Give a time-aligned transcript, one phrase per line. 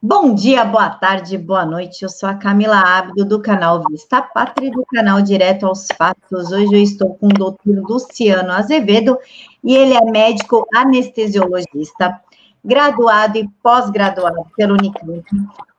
[0.00, 2.04] Bom dia, boa tarde, boa noite.
[2.04, 6.52] Eu sou a Camila Abdo, do canal Vista Pátria do canal Direto aos Fatos.
[6.52, 9.18] Hoje eu estou com o doutor Luciano Azevedo
[9.64, 12.20] e ele é médico anestesiologista,
[12.64, 15.24] graduado e pós-graduado pelo Unicamp,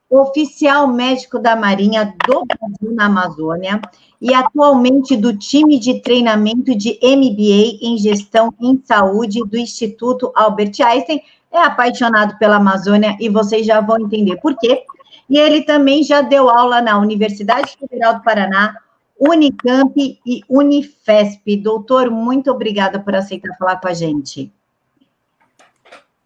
[0.10, 3.80] oficial médico da Marinha do Brasil na Amazônia
[4.22, 10.74] e atualmente do time de treinamento de MBA em Gestão em Saúde do Instituto Albert
[10.84, 14.84] Einstein é apaixonado pela Amazônia e vocês já vão entender por quê.
[15.29, 18.76] E ele também já deu aula na Universidade Federal do Paraná,
[19.20, 19.93] Unicamp
[20.26, 21.57] e Unifesp.
[21.57, 24.52] Doutor, muito obrigada por aceitar falar com a gente.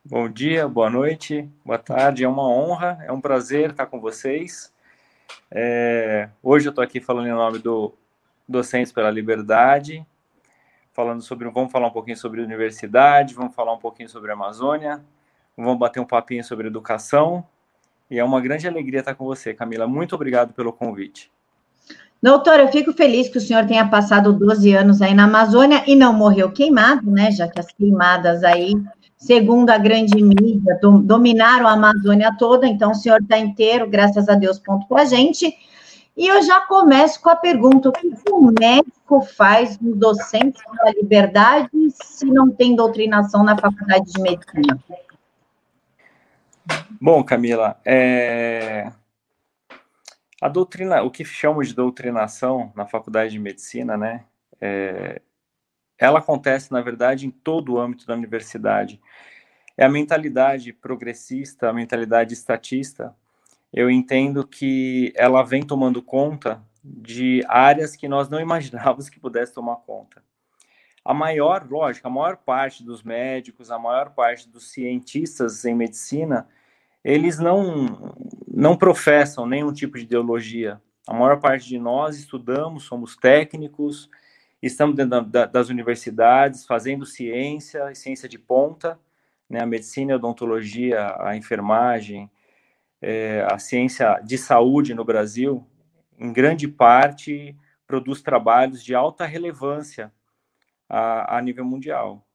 [0.05, 2.23] Bom dia, boa noite, boa tarde.
[2.23, 4.71] É uma honra, é um prazer estar com vocês.
[5.49, 7.93] É, hoje eu estou aqui falando em nome do
[8.47, 10.05] Docentes pela Liberdade,
[10.93, 15.03] falando sobre, vamos falar um pouquinho sobre universidade, vamos falar um pouquinho sobre Amazônia,
[15.57, 17.43] vamos bater um papinho sobre educação.
[18.09, 19.87] E é uma grande alegria estar com você, Camila.
[19.87, 21.31] Muito obrigado pelo convite.
[22.21, 25.95] Doutor, eu fico feliz que o senhor tenha passado 12 anos aí na Amazônia e
[25.95, 27.31] não morreu queimado, né?
[27.31, 28.73] Já que as queimadas aí,
[29.17, 34.35] segundo a grande mídia, dominaram a Amazônia toda, então o senhor está inteiro, graças a
[34.35, 35.53] Deus, ponto para a gente.
[36.15, 40.91] E eu já começo com a pergunta: o que o médico faz no docente da
[40.91, 44.79] liberdade se não tem doutrinação na faculdade de medicina?
[47.01, 48.91] Bom, Camila, é...
[50.39, 54.23] a doutrina, o que chamamos de doutrinação na faculdade de medicina, né?
[54.61, 55.21] É...
[55.97, 59.01] Ela acontece, na verdade, em todo o âmbito da universidade.
[59.75, 63.15] É a mentalidade progressista, a mentalidade estatista,
[63.73, 69.53] eu entendo que ela vem tomando conta de áreas que nós não imaginávamos que pudesse
[69.53, 70.23] tomar conta.
[71.03, 76.47] A maior, lógico, a maior parte dos médicos, a maior parte dos cientistas em medicina,
[77.03, 78.15] eles não,
[78.47, 80.81] não professam nenhum tipo de ideologia.
[81.05, 84.09] A maior parte de nós estudamos, somos técnicos,
[84.61, 88.97] estamos dentro da, das universidades, fazendo ciência, ciência de ponta,
[89.49, 92.31] né, a medicina, a odontologia, a enfermagem,
[93.05, 95.67] é, a ciência de saúde no Brasil,
[96.17, 97.53] em grande parte,
[97.85, 100.09] produz trabalhos de alta relevância
[100.87, 102.25] a, a nível mundial.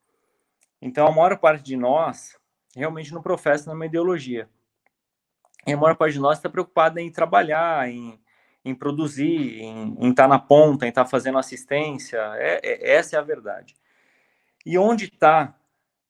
[0.80, 2.38] Então, a maior parte de nós
[2.76, 4.46] realmente não professa numa ideologia.
[5.66, 8.20] E a maior parte de nós está preocupada em trabalhar, em,
[8.62, 12.18] em produzir, em, em estar tá na ponta, em estar tá fazendo assistência.
[12.36, 13.74] É, é, essa é a verdade.
[14.66, 15.56] E onde está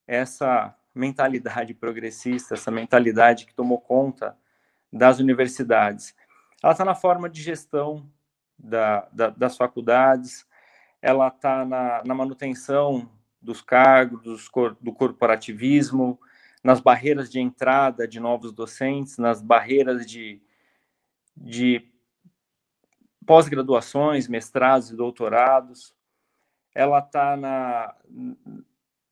[0.05, 4.37] essa mentalidade progressista, essa mentalidade que tomou conta
[4.93, 6.15] das universidades.
[6.63, 8.11] Ela está na forma de gestão
[8.59, 10.47] da, da, das faculdades,
[11.01, 13.09] ela está na, na, manutenção
[13.41, 14.51] dos cargos, dos,
[14.81, 16.19] do corporativismo,
[16.63, 20.43] nas barreiras de entrada de novos docentes, nas barreiras de,
[21.37, 21.89] de
[23.25, 25.95] pós-graduações, mestrados e doutorados.
[26.75, 27.95] Ela está na,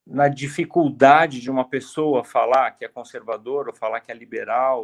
[0.05, 4.83] na dificuldade de uma pessoa falar que é conservador ou falar que é liberal,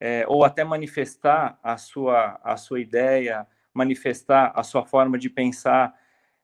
[0.00, 5.94] é, ou até manifestar a sua, a sua ideia, manifestar a sua forma de pensar,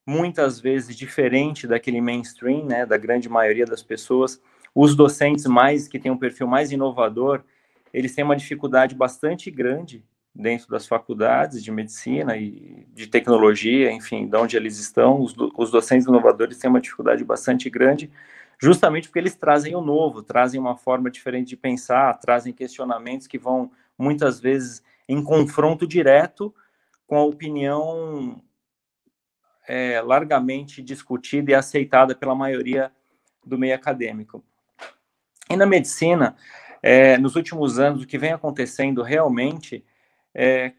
[0.06, 4.40] muitas vezes diferente daquele mainstream, né, da grande maioria das pessoas.
[4.74, 7.42] Os docentes mais que têm um perfil mais inovador,
[7.92, 14.28] eles têm uma dificuldade bastante grande dentro das faculdades de medicina e de tecnologia, enfim,
[14.28, 18.10] de onde eles estão, os, os docentes inovadores têm uma dificuldade bastante grande
[18.60, 23.38] justamente porque eles trazem o novo, trazem uma forma diferente de pensar, trazem questionamentos que
[23.38, 26.54] vão muitas vezes em confronto direto
[27.06, 28.42] com a opinião
[29.68, 32.90] é, largamente discutida e aceitada pela maioria
[33.44, 34.44] do meio acadêmico.
[35.48, 36.36] E na medicina,
[36.82, 39.84] é, nos últimos anos, o que vem acontecendo realmente
[40.34, 40.72] é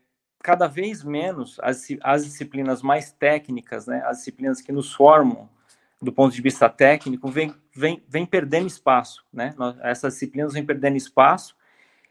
[0.43, 5.49] cada vez menos as, as disciplinas mais técnicas, né, as disciplinas que nos formam
[6.01, 9.55] do ponto de vista técnico, vem, vem, vem perdendo espaço, né?
[9.81, 11.55] Essas disciplinas vêm perdendo espaço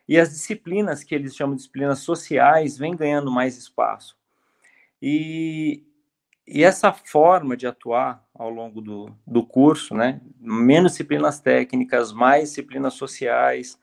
[0.08, 4.16] e as disciplinas que eles chamam de disciplinas sociais vêm ganhando mais espaço.
[5.00, 5.84] E,
[6.46, 10.20] e essa forma de atuar ao longo do, do curso, né?
[10.40, 13.78] Menos disciplinas técnicas, mais disciplinas sociais,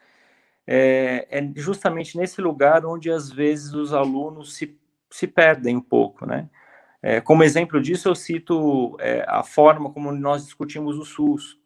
[0.65, 4.77] é, é justamente nesse lugar onde às vezes os alunos se,
[5.09, 6.49] se perdem um pouco, né?
[7.05, 11.59] É, como exemplo disso, eu cito é, a forma como nós discutimos o SUS.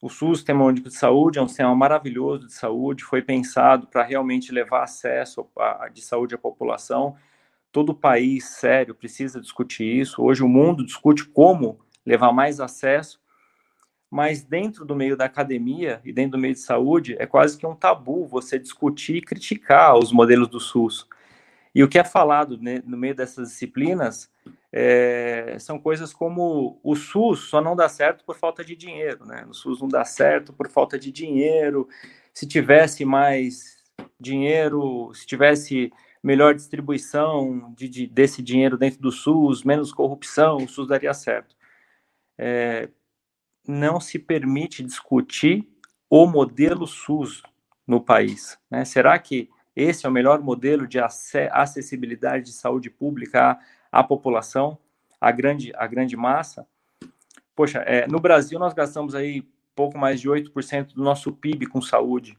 [0.00, 4.04] O SUS, Sistema Único de Saúde, é um sistema maravilhoso de saúde, foi pensado para
[4.04, 7.16] realmente levar acesso a, de saúde à população.
[7.72, 10.22] Todo país, sério, precisa discutir isso.
[10.22, 13.20] Hoje o mundo discute como levar mais acesso,
[14.08, 17.66] mas dentro do meio da academia e dentro do meio de saúde é quase que
[17.66, 21.08] um tabu você discutir e criticar os modelos do SUS.
[21.74, 24.30] E o que é falado né, no meio dessas disciplinas
[24.72, 29.44] é, são coisas como o SUS só não dá certo por falta de dinheiro, né?
[29.48, 31.88] O SUS não dá certo por falta de dinheiro.
[32.32, 33.76] Se tivesse mais
[34.20, 35.92] dinheiro, se tivesse
[36.22, 41.54] melhor distribuição de, de, desse dinheiro dentro do SUS, menos corrupção, o SUS daria certo.
[42.38, 42.88] É,
[43.66, 45.68] não se permite discutir
[46.08, 47.42] o modelo SUS
[47.86, 48.58] no país.
[48.70, 48.84] Né?
[48.84, 53.58] Será que esse é o melhor modelo de acessibilidade de saúde pública
[53.90, 54.78] à, à população,
[55.20, 56.66] à grande, à grande massa?
[57.54, 61.80] Poxa, é, no Brasil nós gastamos aí pouco mais de 8% do nosso PIB com
[61.80, 62.38] saúde.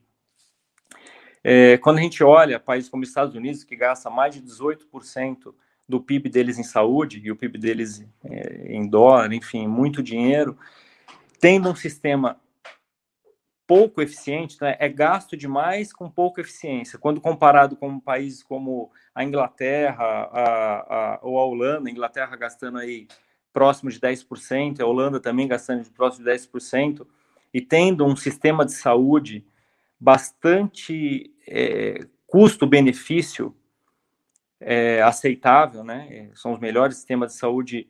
[1.43, 5.53] É, quando a gente olha países como Estados Unidos, que gasta mais de 18%
[5.88, 10.57] do PIB deles em saúde, e o PIB deles é, em dólar, enfim, muito dinheiro,
[11.39, 12.39] tendo um sistema
[13.67, 17.00] pouco eficiente, né, é gasto demais com pouca eficiência.
[17.00, 22.77] Quando comparado com países como a Inglaterra a, a, ou a Holanda, a Inglaterra gastando
[22.77, 23.07] aí
[23.51, 27.07] próximo de 10%, a Holanda também gastando de próximo de 10%,
[27.53, 29.45] e tendo um sistema de saúde
[30.00, 33.56] bastante é, custo-benefício
[34.59, 36.29] é, aceitável, né?
[36.33, 37.88] São os melhores sistemas de saúde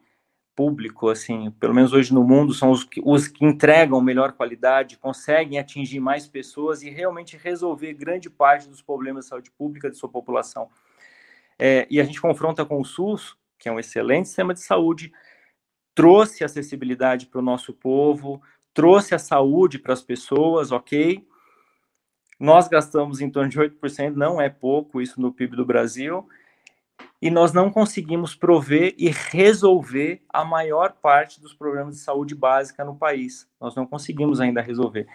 [0.56, 4.98] público, assim, pelo menos hoje no mundo, são os que, os que entregam melhor qualidade,
[4.98, 9.98] conseguem atingir mais pessoas e realmente resolver grande parte dos problemas de saúde pública de
[9.98, 10.69] sua população.
[11.60, 15.12] É, e a gente confronta com o SUS, que é um excelente sistema de saúde,
[15.94, 18.42] trouxe acessibilidade para o nosso povo,
[18.74, 21.25] trouxe a saúde para as pessoas, ok?
[22.40, 26.28] Nós gastamos em torno de 8%, não é pouco isso no PIB do Brasil,
[27.21, 32.83] e nós não conseguimos prover e resolver a maior parte dos problemas de saúde básica
[32.83, 33.47] no país.
[33.59, 35.07] Nós não conseguimos ainda resolver.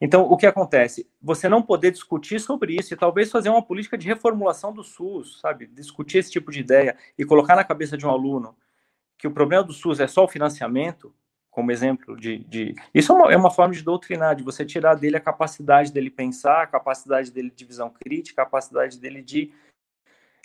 [0.00, 1.08] Então, o que acontece?
[1.20, 5.38] Você não poder discutir sobre isso e talvez fazer uma política de reformulação do SUS,
[5.40, 5.66] sabe?
[5.66, 8.56] Discutir esse tipo de ideia e colocar na cabeça de um aluno
[9.16, 11.14] que o problema do SUS é só o financiamento,
[11.48, 12.38] como exemplo de.
[12.38, 12.74] de...
[12.92, 16.10] Isso é uma, é uma, forma de doutrinar, de você tirar dele a capacidade dele
[16.10, 19.52] pensar, a capacidade dele de visão crítica, a capacidade dele de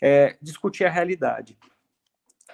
[0.01, 1.57] é, discutir a realidade.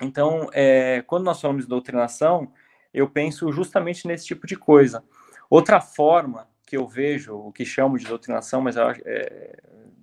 [0.02, 2.52] Então, é, quando nós falamos de doutrinação,
[2.94, 5.04] eu penso justamente nesse tipo de coisa.
[5.50, 9.58] Outra forma que eu vejo, o que chamo de doutrinação, mas eu, é,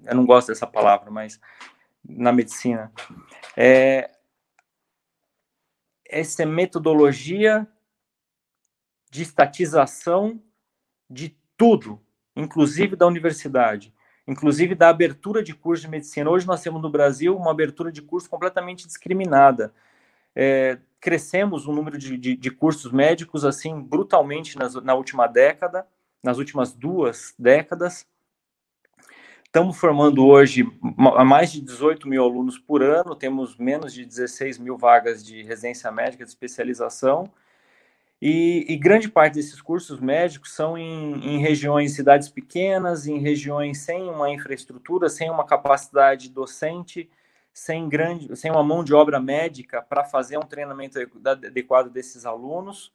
[0.04, 1.40] eu não gosto dessa palavra, mas
[2.04, 2.92] na medicina,
[3.56, 4.10] é
[6.06, 7.66] essa metodologia
[9.10, 10.42] de estatização
[11.08, 12.00] de tudo,
[12.34, 13.94] inclusive da universidade,
[14.30, 16.30] inclusive da abertura de curso de medicina.
[16.30, 19.74] Hoje nós temos no Brasil uma abertura de curso completamente discriminada.
[20.36, 25.84] É, crescemos o número de, de, de, cursos médicos assim brutalmente nas, na última década,
[26.22, 28.06] nas últimas duas décadas.
[29.44, 30.64] Estamos formando hoje
[31.26, 35.90] mais de 18 mil alunos por ano, temos menos de 16 mil vagas de residência
[35.90, 37.28] médica de especialização
[38.20, 43.78] e, e, grande parte desses cursos médicos são em, em, regiões, cidades pequenas, em regiões
[43.78, 47.08] sem uma infraestrutura, sem uma capacidade docente,
[47.50, 52.92] sem, grande, sem uma mão de obra médica para fazer um treinamento adequado desses alunos.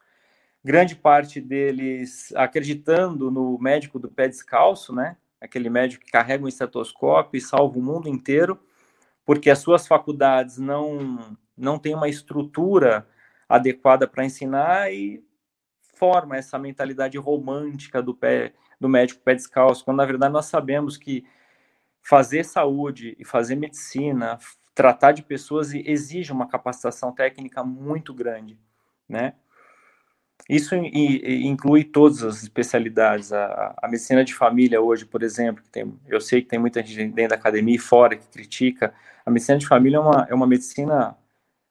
[0.63, 5.17] Grande parte deles acreditando no médico do pé descalço, né?
[5.41, 8.59] Aquele médico que carrega um estetoscópio e salva o mundo inteiro,
[9.25, 13.07] porque as suas faculdades não, não têm uma estrutura
[13.55, 15.23] adequada para ensinar e
[15.95, 20.97] forma essa mentalidade romântica do pé do médico pé descalço, quando na verdade nós sabemos
[20.97, 21.25] que
[22.01, 24.37] fazer saúde e fazer medicina,
[24.75, 28.59] tratar de pessoas exige uma capacitação técnica muito grande,
[29.07, 29.33] né?
[30.47, 33.31] Isso inclui todas as especialidades.
[33.31, 37.13] A, a, medicina de família hoje, por exemplo, tem, eu sei que tem muita gente
[37.13, 38.93] dentro da academia e fora que critica.
[39.25, 41.17] A medicina de família é uma, é uma medicina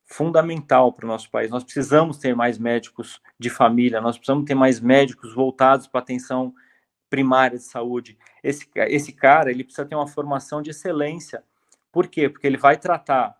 [0.04, 1.50] fundamental para o nosso país.
[1.50, 6.54] Nós precisamos ter mais médicos de família, nós precisamos ter mais médicos voltados para atenção
[7.08, 8.18] primária de saúde.
[8.42, 11.42] Esse, esse cara, ele precisa ter uma formação de excelência.
[11.92, 12.28] Por quê?
[12.28, 13.36] Porque ele vai tratar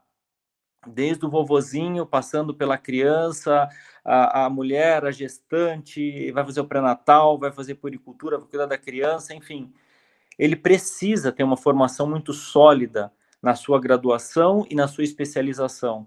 [0.87, 3.68] desde o vovozinho, passando pela criança,
[4.04, 8.78] a, a mulher, a gestante, vai fazer o pré-natal, vai fazer puricultura, vai cuidar da
[8.78, 9.73] criança, enfim.
[10.38, 16.06] Ele precisa ter uma formação muito sólida na sua graduação e na sua especialização.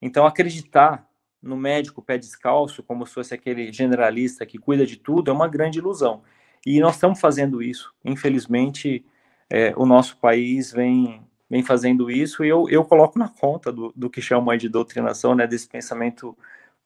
[0.00, 1.08] Então, acreditar
[1.42, 5.48] no médico pé descalço, como se fosse aquele generalista que cuida de tudo, é uma
[5.48, 6.22] grande ilusão.
[6.64, 7.92] E nós estamos fazendo isso.
[8.04, 9.04] Infelizmente,
[9.48, 13.92] é, o nosso país vem, vem fazendo isso, e eu, eu coloco na conta do,
[13.96, 16.36] do que chamam de doutrinação, né, desse pensamento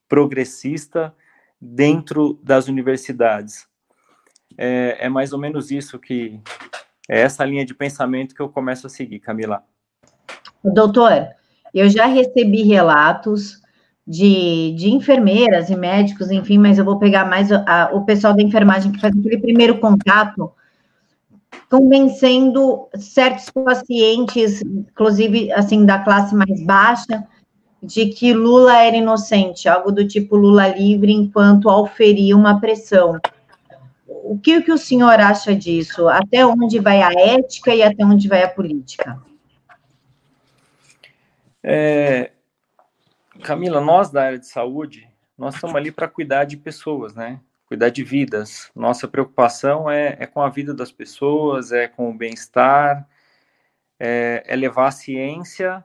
[0.08, 1.14] progressista,
[1.60, 3.66] dentro das universidades.
[4.56, 6.40] É, é mais ou menos isso que
[7.08, 9.64] é essa linha de pensamento que eu começo a seguir, Camila.
[10.62, 11.34] Doutor,
[11.74, 13.60] eu já recebi relatos
[14.06, 18.42] de, de enfermeiras e médicos, enfim, mas eu vou pegar mais a, o pessoal da
[18.42, 20.52] enfermagem que faz aquele primeiro contato,
[21.70, 27.24] convencendo certos pacientes, inclusive assim da classe mais baixa,
[27.82, 33.18] de que Lula era inocente, algo do tipo Lula livre, enquanto auferia uma pressão.
[34.06, 36.08] O que, o que o senhor acha disso?
[36.08, 39.18] Até onde vai a ética e até onde vai a política?
[41.66, 42.32] É,
[43.42, 47.40] Camila, nós da área de saúde, nós estamos ali para cuidar de pessoas, né?
[47.64, 48.70] Cuidar de vidas.
[48.76, 53.08] Nossa preocupação é, é com a vida das pessoas, é com o bem-estar,
[53.98, 55.82] é, é levar a ciência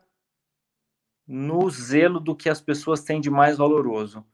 [1.25, 4.25] no zelo do que as pessoas têm de mais valoroso.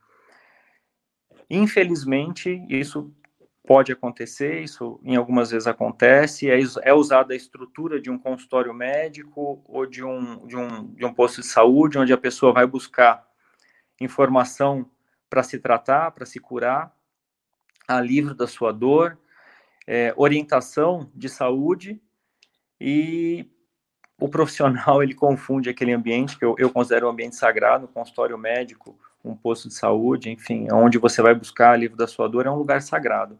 [1.47, 3.13] Infelizmente, isso
[3.65, 8.73] pode acontecer, isso em algumas vezes acontece, é, é usada a estrutura de um consultório
[8.73, 12.65] médico ou de um, de, um, de um posto de saúde, onde a pessoa vai
[12.65, 13.25] buscar
[13.99, 14.89] informação
[15.29, 16.95] para se tratar, para se curar,
[17.87, 19.17] alívio da sua dor,
[19.87, 22.01] é, orientação de saúde
[22.79, 23.49] e
[24.19, 28.37] o profissional ele confunde aquele ambiente que eu, eu considero um ambiente sagrado, um consultório
[28.37, 32.49] médico, um posto de saúde, enfim, onde você vai buscar alívio da sua dor é
[32.49, 33.39] um lugar sagrado.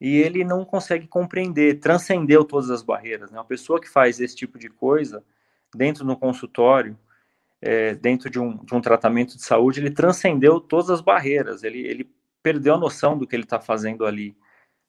[0.00, 3.30] E ele não consegue compreender, transcendeu todas as barreiras.
[3.30, 3.38] Né?
[3.38, 5.22] Uma pessoa que faz esse tipo de coisa
[5.74, 6.98] dentro do consultório,
[7.60, 11.62] é, dentro de um, de um tratamento de saúde, ele transcendeu todas as barreiras.
[11.62, 12.10] Ele, ele
[12.42, 14.34] perdeu a noção do que ele está fazendo ali.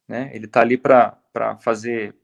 [0.08, 0.32] Né?
[0.34, 1.18] Ele está ali para
[1.60, 2.15] fazer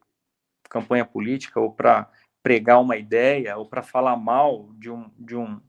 [0.70, 2.10] campanha política ou para
[2.42, 5.60] pregar uma ideia ou para falar mal de um, de um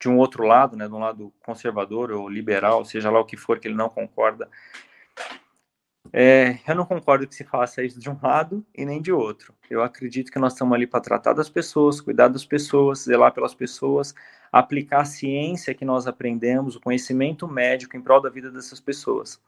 [0.00, 3.36] de um outro lado, né, de um lado conservador ou liberal, seja lá o que
[3.36, 4.48] for que ele não concorda.
[6.12, 9.54] É, eu não concordo que se faça isso de um lado e nem de outro.
[9.68, 13.54] Eu acredito que nós estamos ali para tratar das pessoas, cuidar das pessoas, zelar pelas
[13.54, 14.14] pessoas,
[14.50, 19.40] aplicar a ciência que nós aprendemos, o conhecimento médico em prol da vida dessas pessoas.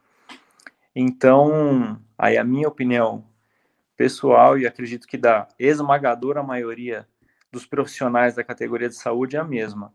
[0.95, 3.25] Então, aí a minha opinião
[3.97, 7.09] pessoal e acredito que da esmagadora maioria
[7.51, 9.93] dos profissionais da categoria de saúde é a mesma.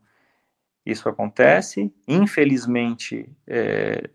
[0.86, 4.10] Isso acontece, infelizmente é,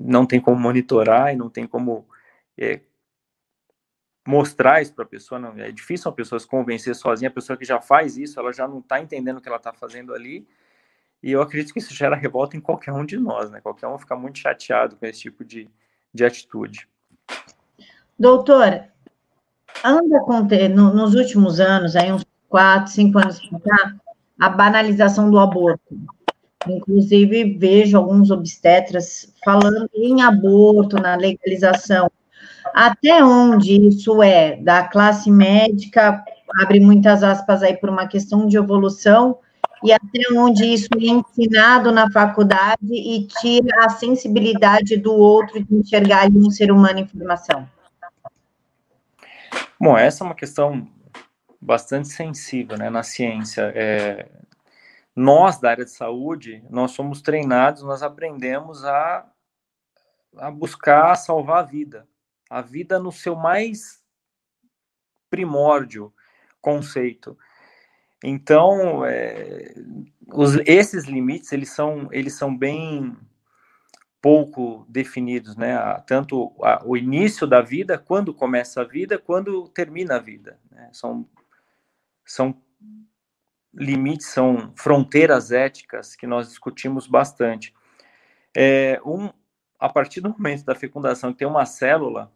[0.00, 2.08] não tem como monitorar e não tem como
[2.56, 2.80] é,
[4.26, 5.38] mostrar isso para a pessoa.
[5.38, 7.28] Não, é difícil uma pessoa se convencer sozinha.
[7.28, 9.72] A pessoa que já faz isso, ela já não está entendendo o que ela está
[9.72, 10.46] fazendo ali.
[11.22, 13.60] E eu acredito que isso gera revolta em qualquer um de nós, né?
[13.60, 15.68] Qualquer um fica muito chateado com esse tipo de,
[16.14, 16.88] de atitude.
[18.18, 18.84] Doutor,
[19.84, 20.40] anda com
[20.74, 23.38] no, nos últimos anos, aí uns quatro, cinco anos
[24.40, 25.82] a banalização do aborto.
[26.68, 32.10] Inclusive, vejo alguns obstetras falando em aborto, na legalização.
[32.74, 36.22] Até onde isso é da classe médica,
[36.62, 39.38] abre muitas aspas aí por uma questão de evolução,
[39.82, 45.74] e até onde isso é ensinado na faculdade e tira a sensibilidade do outro de
[45.74, 47.66] enxergar um ser humano em formação.
[49.80, 50.86] Bom, essa é uma questão
[51.58, 53.72] bastante sensível né, na ciência.
[53.74, 54.26] É,
[55.20, 59.30] nós, da área de saúde, nós somos treinados, nós aprendemos a,
[60.38, 62.08] a buscar salvar a vida.
[62.48, 64.02] A vida no seu mais
[65.28, 66.12] primórdio
[66.60, 67.38] conceito.
[68.24, 69.74] Então, é,
[70.26, 73.14] os, esses limites, eles são, eles são bem
[74.22, 75.76] pouco definidos, né?
[76.06, 80.58] Tanto a, o início da vida, quando começa a vida, quando termina a vida.
[80.70, 80.88] Né?
[80.92, 81.28] São,
[82.24, 82.54] são
[83.72, 87.74] limites, são fronteiras éticas que nós discutimos bastante.
[88.56, 89.30] É, um,
[89.78, 92.32] a partir do momento da fecundação que tem uma célula,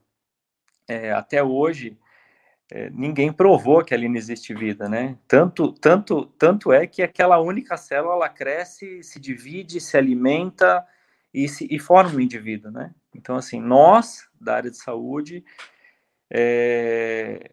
[0.88, 1.98] é, até hoje,
[2.70, 5.18] é, ninguém provou que ali não existe vida, né?
[5.26, 10.86] Tanto, tanto, tanto é que aquela única célula ela cresce, se divide, se alimenta,
[11.34, 12.94] e, se, e forma o indivíduo, né?
[13.12, 15.44] Então, assim, nós, da área de saúde,
[16.30, 17.50] é,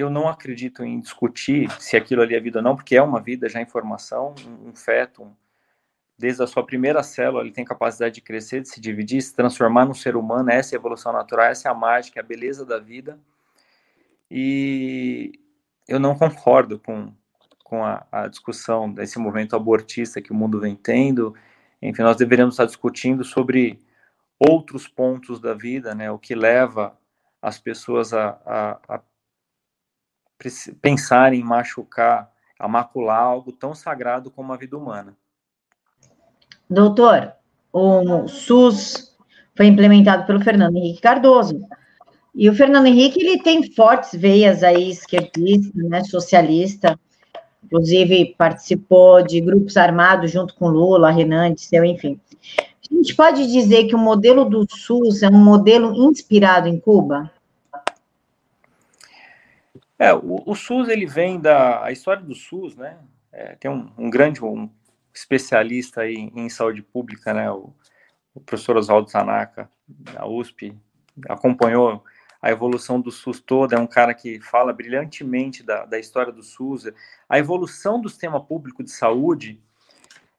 [0.00, 3.20] eu não acredito em discutir se aquilo ali é vida ou não, porque é uma
[3.20, 5.32] vida já em formação, um, um feto, um,
[6.18, 9.84] desde a sua primeira célula, ele tem capacidade de crescer, de se dividir, se transformar
[9.84, 12.64] num ser humano, essa é a evolução natural, essa é a mágica, é a beleza
[12.64, 13.18] da vida,
[14.30, 15.32] e
[15.86, 17.12] eu não concordo com,
[17.62, 21.34] com a, a discussão desse movimento abortista que o mundo vem tendo,
[21.80, 23.78] enfim, nós deveríamos estar discutindo sobre
[24.38, 26.98] outros pontos da vida, né, o que leva
[27.40, 29.02] as pessoas a, a, a
[30.80, 35.16] pensar em machucar, a macular algo tão sagrado como a vida humana.
[36.68, 37.32] Doutor,
[37.72, 39.16] o SUS
[39.54, 41.60] foi implementado pelo Fernando Henrique Cardoso.
[42.34, 46.98] E o Fernando Henrique, ele tem fortes veias aí esquerdista, né, socialista,
[47.64, 52.20] inclusive participou de grupos armados junto com Lula, Renan, Disseu, enfim.
[52.58, 57.30] A gente pode dizer que o modelo do SUS é um modelo inspirado em Cuba?
[59.98, 61.84] É, o, o SUS, ele vem da...
[61.84, 62.98] A história do SUS, né,
[63.32, 64.70] é, tem um, um grande um
[65.14, 67.72] especialista aí em saúde pública, né, o,
[68.34, 70.76] o professor Oswaldo Tanaka, da USP,
[71.28, 72.04] acompanhou
[72.40, 76.42] a evolução do SUS toda, é um cara que fala brilhantemente da, da história do
[76.42, 76.84] SUS.
[77.28, 79.60] A evolução do sistema público de saúde,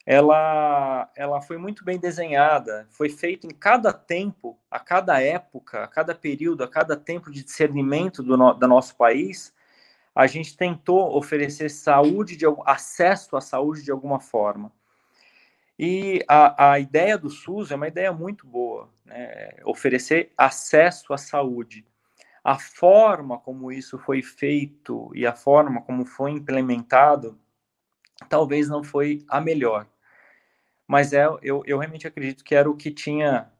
[0.09, 5.87] ela, ela foi muito bem desenhada, foi feito em cada tempo, a cada época, a
[5.87, 9.53] cada período, a cada tempo de discernimento do, no, do nosso país,
[10.15, 14.71] a gente tentou oferecer saúde, de, acesso à saúde de alguma forma.
[15.77, 19.57] E a, a ideia do SUS é uma ideia muito boa, né?
[19.65, 21.85] oferecer acesso à saúde
[22.41, 27.37] a forma como isso foi feito e a forma como foi implementado
[28.29, 29.85] talvez não foi a melhor.
[30.87, 33.51] Mas é, eu, eu realmente acredito que era o que tinha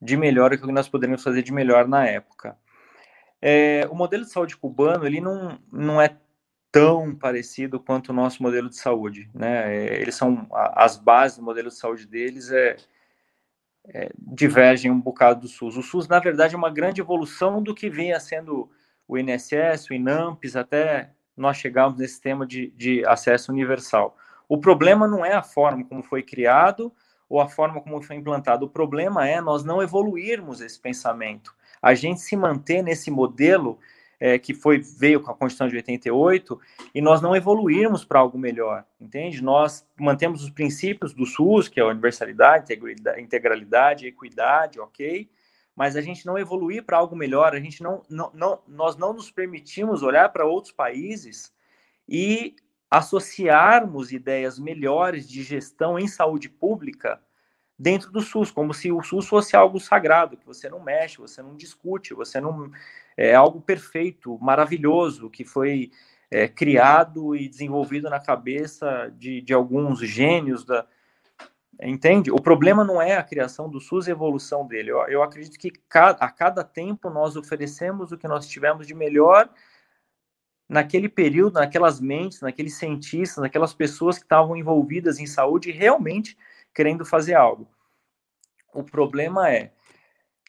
[0.00, 2.56] de melhor, o que nós poderíamos fazer de melhor na época.
[3.40, 6.16] É, o modelo de saúde cubano ele não, não é
[6.70, 9.74] tão parecido quanto o nosso modelo de saúde, né?
[9.74, 12.76] É, eles são as bases do modelo de saúde deles é
[13.88, 15.76] é, divergem um bocado do SUS.
[15.76, 18.70] O SUS, na verdade, é uma grande evolução do que vinha sendo
[19.06, 24.16] o INSS, o INAMPS, até nós chegarmos nesse tema de, de acesso universal.
[24.48, 26.92] O problema não é a forma como foi criado
[27.28, 28.66] ou a forma como foi implantado.
[28.66, 31.54] O problema é nós não evoluirmos esse pensamento.
[31.82, 33.78] A gente se manter nesse modelo
[34.18, 36.58] é, que foi veio com a Constituição de 88
[36.94, 39.42] e nós não evoluirmos para algo melhor, entende?
[39.42, 42.72] Nós mantemos os princípios do SUS, que é a universalidade,
[43.18, 45.28] integralidade, equidade, ok?
[45.74, 49.12] Mas a gente não evoluir para algo melhor, a gente não, não, não, nós não
[49.12, 51.52] nos permitimos olhar para outros países
[52.08, 52.56] e
[52.90, 57.20] associarmos ideias melhores de gestão em saúde pública
[57.78, 61.42] dentro do SUS, como se o SUS fosse algo sagrado, que você não mexe, você
[61.42, 62.70] não discute, você não
[63.16, 65.90] é algo perfeito, maravilhoso, que foi
[66.30, 70.86] é, criado e desenvolvido na cabeça de, de alguns gênios da.
[71.82, 72.30] Entende?
[72.30, 74.90] O problema não é a criação do SUS e a evolução dele.
[74.90, 79.50] Eu, eu acredito que a cada tempo nós oferecemos o que nós tivemos de melhor
[80.68, 86.36] naquele período, naquelas mentes, naqueles cientistas, naquelas pessoas que estavam envolvidas em saúde realmente
[86.74, 87.68] querendo fazer algo.
[88.74, 89.72] O problema é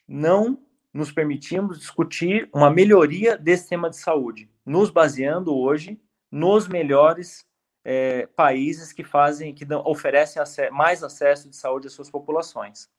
[0.07, 0.59] não
[0.93, 5.99] nos permitimos discutir uma melhoria desse sistema de saúde, nos baseando hoje
[6.31, 7.45] nos melhores
[7.85, 12.89] é, países que fazem, que dão, oferecem mais acesso de saúde às suas populações.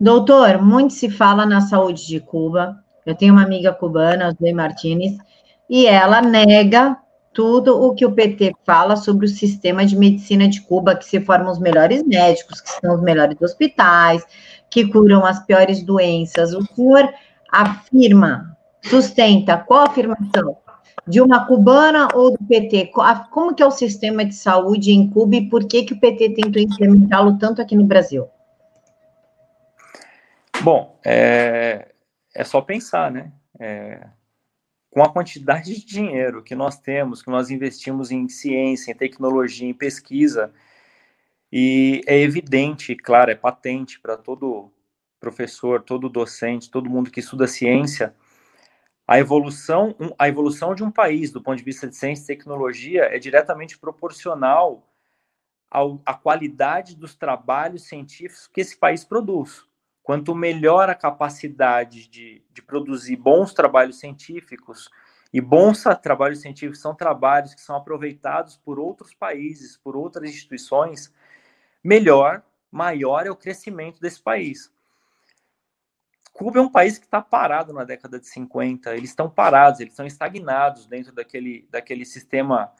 [0.00, 2.84] Doutor, muito se fala na saúde de Cuba.
[3.06, 5.16] Eu tenho uma amiga cubana, Zoe Martinez,
[5.68, 6.96] e ela nega
[7.32, 11.20] tudo o que o PT fala sobre o sistema de medicina de Cuba, que se
[11.20, 14.24] formam os melhores médicos, que são os melhores hospitais,
[14.70, 16.52] que curam as piores doenças.
[16.52, 17.12] O senhor
[17.50, 20.56] afirma, sustenta, qual a afirmação?
[21.06, 22.92] De uma cubana ou do PT?
[23.30, 26.34] Como que é o sistema de saúde em Cuba e por que, que o PT
[26.34, 28.28] tentou implementá-lo tanto aqui no Brasil?
[30.62, 31.88] Bom, é,
[32.34, 33.32] é só pensar, né?
[33.58, 34.06] É,
[34.92, 39.66] com a quantidade de dinheiro que nós temos, que nós investimos em ciência, em tecnologia,
[39.66, 40.52] em pesquisa,
[41.50, 44.70] e é evidente, claro, é patente para todo
[45.18, 48.14] professor, todo docente, todo mundo que estuda ciência,
[49.08, 53.04] a evolução, a evolução de um país do ponto de vista de ciência e tecnologia
[53.04, 54.86] é diretamente proporcional
[55.70, 59.64] ao, à qualidade dos trabalhos científicos que esse país produz.
[60.02, 64.90] Quanto melhor a capacidade de, de produzir bons trabalhos científicos,
[65.32, 71.12] e bons trabalhos científicos são trabalhos que são aproveitados por outros países, por outras instituições,
[71.82, 74.70] melhor, maior é o crescimento desse país.
[76.32, 79.92] Cuba é um país que está parado na década de 50, eles estão parados, eles
[79.92, 82.72] estão estagnados dentro daquele, daquele sistema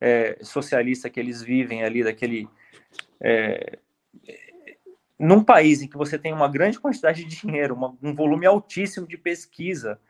[0.00, 2.48] é, socialista que eles vivem ali, daquele.
[3.20, 3.78] É,
[5.18, 9.06] num país em que você tem uma grande quantidade de dinheiro, uma, um volume altíssimo
[9.06, 10.00] de pesquisa,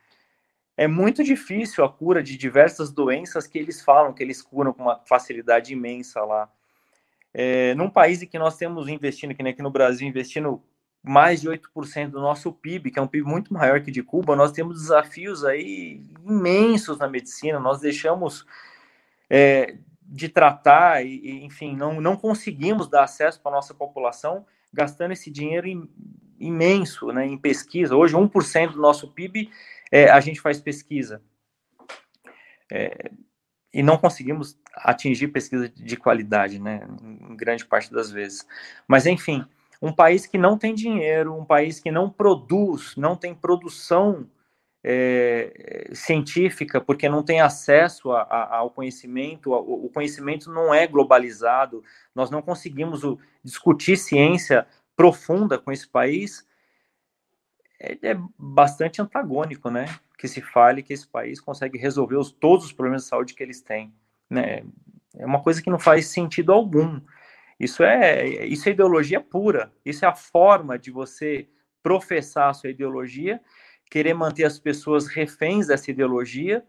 [0.76, 4.82] é muito difícil a cura de diversas doenças que eles falam que eles curam com
[4.82, 6.48] uma facilidade imensa lá.
[7.32, 10.62] É, num país em que nós temos investindo, que nem aqui no Brasil, investindo
[11.02, 14.36] mais de 8% do nosso PIB, que é um PIB muito maior que de Cuba,
[14.36, 18.46] nós temos desafios aí imensos na medicina, nós deixamos
[19.30, 25.12] é, de tratar e, enfim, não, não conseguimos dar acesso para a nossa população gastando
[25.12, 25.88] esse dinheiro im,
[26.38, 27.96] imenso né, em pesquisa.
[27.96, 29.50] Hoje, 1% do nosso PIB
[29.90, 31.22] é, a gente faz pesquisa.
[32.70, 33.10] É,
[33.72, 38.46] e não conseguimos atingir pesquisa de qualidade, né, em grande parte das vezes.
[38.86, 39.44] Mas, enfim,
[39.80, 44.28] um país que não tem dinheiro, um país que não produz, não tem produção
[44.82, 51.82] é, científica, porque não tem acesso a, a, ao conhecimento, o conhecimento não é globalizado,
[52.14, 56.46] nós não conseguimos o, discutir ciência profunda com esse país,
[57.80, 59.86] é, é, bastante antagônico, né?
[60.18, 63.42] Que se fale que esse país consegue resolver os, todos os problemas de saúde que
[63.42, 63.94] eles têm,
[64.28, 64.64] né?
[65.16, 67.00] É uma coisa que não faz sentido algum.
[67.58, 69.72] Isso é, isso é ideologia pura.
[69.84, 71.48] Isso é a forma de você
[71.82, 73.40] professar a sua ideologia,
[73.90, 76.64] querer manter as pessoas reféns dessa ideologia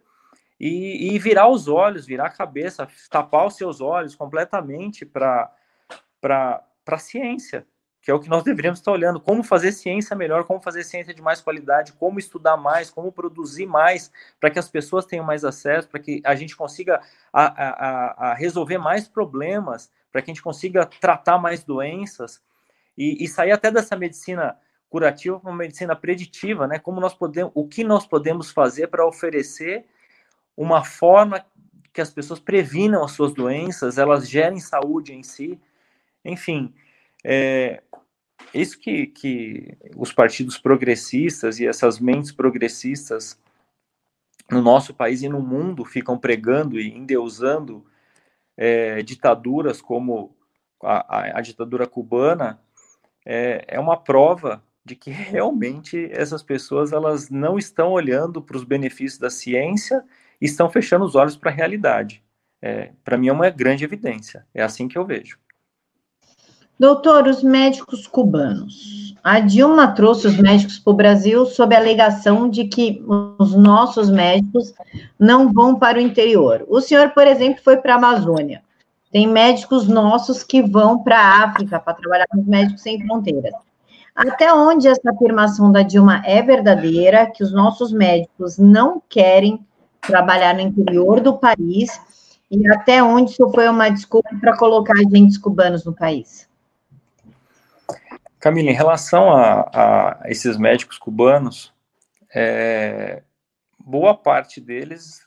[0.59, 5.51] e, e virar os olhos, virar a cabeça, tapar os seus olhos completamente para
[6.21, 7.65] a ciência,
[8.01, 11.13] que é o que nós deveríamos estar olhando, como fazer ciência melhor, como fazer ciência
[11.13, 15.45] de mais qualidade, como estudar mais, como produzir mais, para que as pessoas tenham mais
[15.45, 17.01] acesso, para que a gente consiga
[17.31, 22.41] a, a, a resolver mais problemas, para que a gente consiga tratar mais doenças
[22.97, 24.57] e, e sair até dessa medicina
[24.89, 26.79] curativa para uma medicina preditiva, né?
[26.79, 29.85] Como nós podemos, o que nós podemos fazer para oferecer
[30.57, 31.45] uma forma
[31.93, 35.59] que as pessoas previnam as suas doenças, elas gerem saúde em si,
[36.23, 36.73] enfim,
[37.23, 37.81] é,
[38.53, 43.39] isso que, que os partidos progressistas e essas mentes progressistas
[44.49, 47.85] no nosso país e no mundo ficam pregando e endeusando
[48.57, 50.35] é, ditaduras como
[50.81, 52.59] a, a, a ditadura cubana
[53.25, 58.63] é, é, uma prova de que realmente essas pessoas elas não estão olhando para os
[58.63, 60.03] benefícios da ciência
[60.41, 62.23] e estão fechando os olhos para a realidade.
[62.61, 64.45] É, para mim é uma grande evidência.
[64.53, 65.37] É assim que eu vejo.
[66.79, 69.13] Doutor, os médicos cubanos.
[69.21, 73.03] A Dilma trouxe os médicos para o Brasil sob a alegação de que
[73.37, 74.73] os nossos médicos
[75.19, 76.65] não vão para o interior.
[76.69, 78.63] O senhor, por exemplo, foi para a Amazônia.
[79.11, 83.53] Tem médicos nossos que vão para a África para trabalhar com os médicos sem fronteiras.
[84.15, 89.65] Até onde essa afirmação da Dilma é verdadeira, que os nossos médicos não querem
[90.01, 91.99] trabalhar no interior do país,
[92.49, 96.49] e até onde isso foi uma desculpa para colocar agentes cubanos no país?
[98.39, 101.73] Camila, em relação a, a esses médicos cubanos,
[102.33, 103.21] é,
[103.77, 105.21] boa parte deles,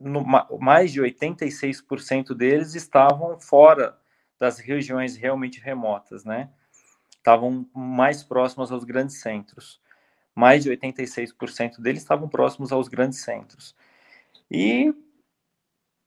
[0.00, 0.24] no,
[0.58, 3.96] mais de 86% deles estavam fora
[4.38, 6.50] das regiões realmente remotas, né?
[7.22, 9.80] Estavam mais próximos aos grandes centros.
[10.34, 13.76] Mais de 86% deles estavam próximos aos grandes centros.
[14.50, 14.92] E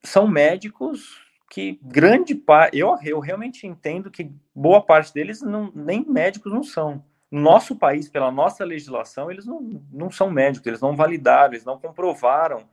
[0.04, 6.04] são médicos que grande parte, eu, eu realmente entendo que boa parte deles não, nem
[6.06, 7.02] médicos não são.
[7.32, 11.64] No nosso país, pela nossa legislação, eles não, não são médicos, eles não validaram, eles
[11.64, 12.68] não comprovaram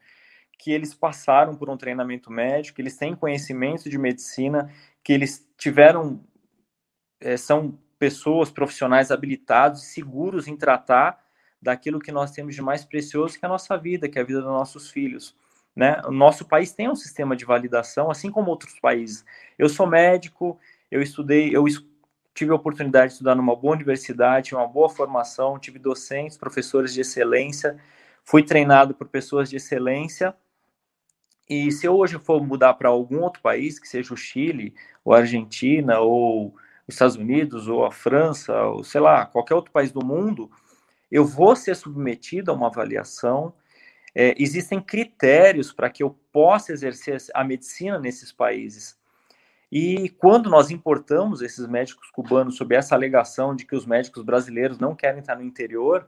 [0.58, 4.68] que eles passaram por um treinamento médico, que eles têm conhecimento de medicina,
[5.02, 6.20] que eles tiveram,
[7.20, 11.24] é, são pessoas profissionais habilitados e seguros em tratar
[11.62, 14.24] daquilo que nós temos de mais precioso, que é a nossa vida, que é a
[14.24, 15.36] vida dos nossos filhos.
[15.74, 16.02] Né?
[16.04, 19.24] O nosso país tem um sistema de validação, assim como outros países.
[19.56, 20.58] Eu sou médico,
[20.90, 21.64] eu estudei, eu
[22.34, 27.02] tive a oportunidade de estudar numa boa universidade, uma boa formação, tive docentes, professores de
[27.02, 27.78] excelência,
[28.24, 30.34] fui treinado por pessoas de excelência.
[31.48, 35.14] E se eu hoje for mudar para algum outro país, que seja o Chile, ou
[35.14, 36.52] Argentina, ou
[36.86, 40.50] os Estados Unidos, ou a França, ou sei lá, qualquer outro país do mundo,
[41.10, 43.54] eu vou ser submetido a uma avaliação,
[44.14, 48.96] é, existem critérios para que eu possa exercer a medicina nesses países.
[49.70, 54.78] E quando nós importamos esses médicos cubanos sob essa alegação de que os médicos brasileiros
[54.78, 56.06] não querem estar no interior,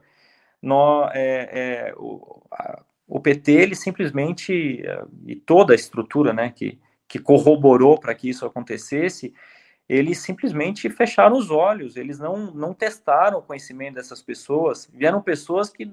[0.61, 4.83] nós, é, é, o, a, o, PT ele simplesmente
[5.25, 9.33] e toda a estrutura, né, que, que corroborou para que isso acontecesse,
[9.87, 15.69] eles simplesmente fecharam os olhos, eles não, não testaram o conhecimento dessas pessoas, vieram pessoas
[15.69, 15.85] que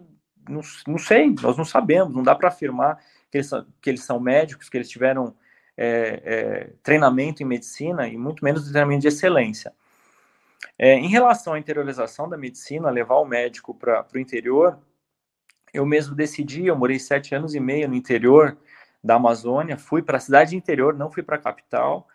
[0.48, 2.98] não, não sei, nós não sabemos, não dá para afirmar
[3.30, 5.34] que eles, são, que eles são médicos, que eles tiveram
[5.76, 9.72] é, é, treinamento em medicina e muito menos treinamento de excelência.
[10.78, 14.78] É, em relação à interiorização da medicina, levar o médico para o interior,
[15.72, 18.56] eu mesmo decidi, eu morei sete anos e meio no interior
[19.02, 22.06] da Amazônia, fui para a cidade interior, não fui para a capital,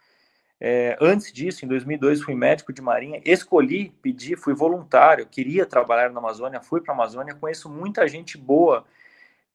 [0.59, 6.09] é, antes disso, em 2002, fui médico de marinha, escolhi, pedi, fui voluntário, queria trabalhar
[6.09, 8.85] na Amazônia, fui para a Amazônia, conheço muita gente boa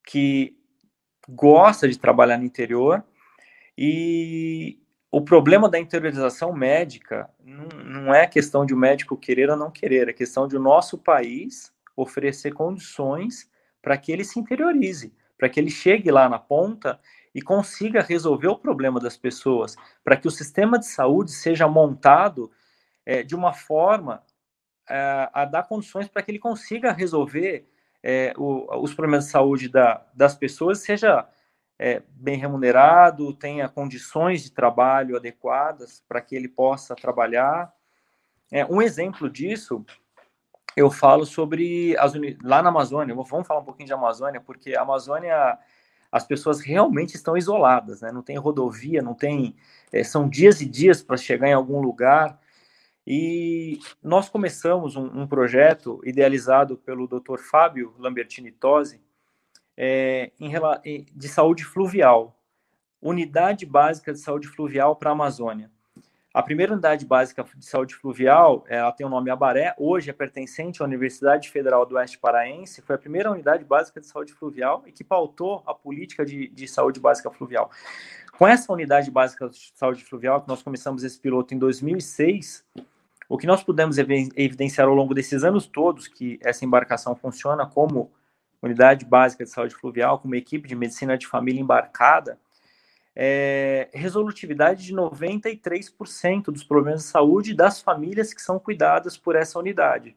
[0.07, 0.57] que
[1.29, 3.03] gosta de trabalhar no interior
[3.77, 4.79] e
[5.11, 9.71] o problema da interiorização médica não, não é questão de o médico querer ou não
[9.71, 15.49] querer, é questão de o nosso país oferecer condições para que ele se interiorize, para
[15.49, 16.99] que ele chegue lá na ponta
[17.35, 22.51] e consiga resolver o problema das pessoas, para que o sistema de saúde seja montado
[23.07, 24.23] é, de uma forma
[24.89, 27.67] é, a dar condições para que ele consiga resolver
[28.03, 31.29] é, o, os problemas de saúde da, das pessoas, seja
[32.11, 37.75] bem remunerado, tenha condições de trabalho adequadas para que ele possa trabalhar.
[38.53, 39.85] É, um exemplo disso,
[40.77, 44.83] eu falo sobre as lá na Amazônia, vamos falar um pouquinho de Amazônia, porque a
[44.83, 45.59] Amazônia
[46.13, 48.13] as pessoas realmente estão isoladas, né?
[48.13, 49.57] Não tem rodovia, não tem,
[49.91, 52.39] é, são dias e dias para chegar em algum lugar.
[53.07, 57.39] E nós começamos um, um projeto idealizado pelo Dr.
[57.39, 59.01] Fábio Lambertini Tosi
[59.75, 60.31] é,
[61.15, 62.39] de saúde fluvial,
[63.01, 65.72] unidade básica de saúde fluvial para a Amazônia.
[66.35, 70.81] A primeira unidade básica de saúde fluvial, ela tem o nome Abaré, hoje é pertencente
[70.81, 74.93] à Universidade Federal do Oeste Paraense, foi a primeira unidade básica de saúde fluvial e
[74.93, 77.71] que pautou a política de, de saúde básica fluvial.
[78.39, 82.65] Com essa unidade básica de saúde fluvial, que nós começamos esse piloto em 2006,
[83.29, 88.11] o que nós pudemos evidenciar ao longo desses anos todos que essa embarcação funciona como
[88.63, 92.39] unidade básica de saúde fluvial, com uma equipe de medicina de família embarcada,
[93.15, 99.59] é, resolutividade de 93% dos problemas de saúde das famílias que são cuidadas por essa
[99.59, 100.17] unidade.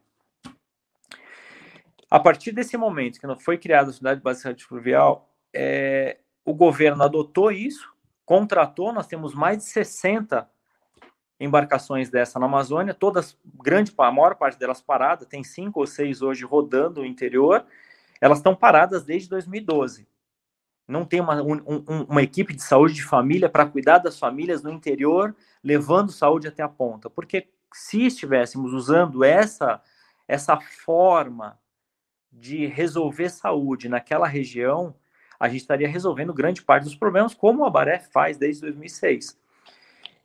[2.10, 7.03] A partir desse momento que foi criada a unidade básica de fluvial, é, o governo
[7.03, 7.93] adotou isso,
[8.25, 10.49] contratou, nós temos mais de 60
[11.39, 16.21] embarcações dessa na Amazônia, todas, grande, a maior parte delas paradas, tem cinco ou seis
[16.21, 17.65] hoje rodando no interior,
[18.21, 20.08] elas estão paradas desde 2012.
[20.87, 24.71] Não tem uma, um, uma equipe de saúde de família para cuidar das famílias no
[24.71, 27.09] interior, levando saúde até a ponta.
[27.09, 29.81] Porque se estivéssemos usando essa,
[30.27, 31.59] essa forma
[32.31, 34.95] de resolver saúde naquela região,
[35.39, 39.37] a gente estaria resolvendo grande parte dos problemas, como a Baré faz desde 2006.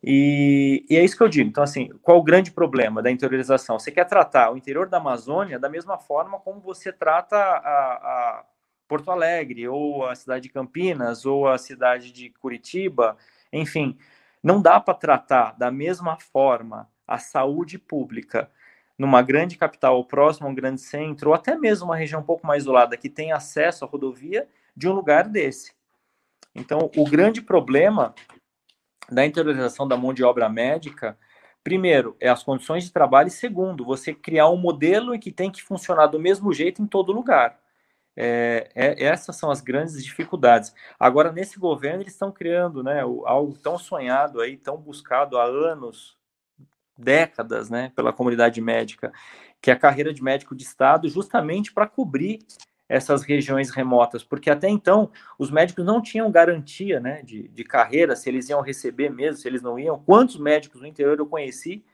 [0.02, 1.48] E, e, é isso que eu digo.
[1.48, 3.78] Então, assim, qual o grande problema da interiorização?
[3.78, 8.44] Você quer tratar o interior da Amazônia da mesma forma como você trata a, a
[8.90, 13.16] Porto Alegre, ou a cidade de Campinas, ou a cidade de Curitiba,
[13.52, 13.96] enfim,
[14.42, 18.50] não dá para tratar da mesma forma a saúde pública
[18.98, 22.24] numa grande capital ou próximo a um grande centro, ou até mesmo uma região um
[22.24, 25.72] pouco mais isolada que tem acesso à rodovia, de um lugar desse.
[26.52, 28.12] Então, o grande problema
[29.08, 31.16] da interiorização da mão de obra médica,
[31.62, 35.62] primeiro, é as condições de trabalho, e segundo, você criar um modelo que tem que
[35.62, 37.56] funcionar do mesmo jeito em todo lugar.
[38.16, 40.74] É, é, essas são as grandes dificuldades.
[40.98, 46.18] Agora, nesse governo, eles estão criando né, algo tão sonhado aí, tão buscado há anos,
[46.98, 49.12] décadas, né, pela comunidade médica,
[49.60, 52.40] que é a carreira de médico de Estado, justamente para cobrir
[52.88, 58.16] essas regiões remotas, porque até então os médicos não tinham garantia né, de, de carreira,
[58.16, 60.00] se eles iam receber mesmo, se eles não iam.
[60.00, 61.84] Quantos médicos no interior eu conheci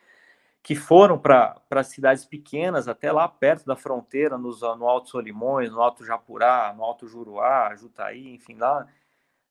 [0.67, 5.81] que foram para cidades pequenas, até lá perto da fronteira, nos, no Alto Solimões, no
[5.81, 8.85] Alto Japurá, no Alto Juruá, Jutaí, enfim, lá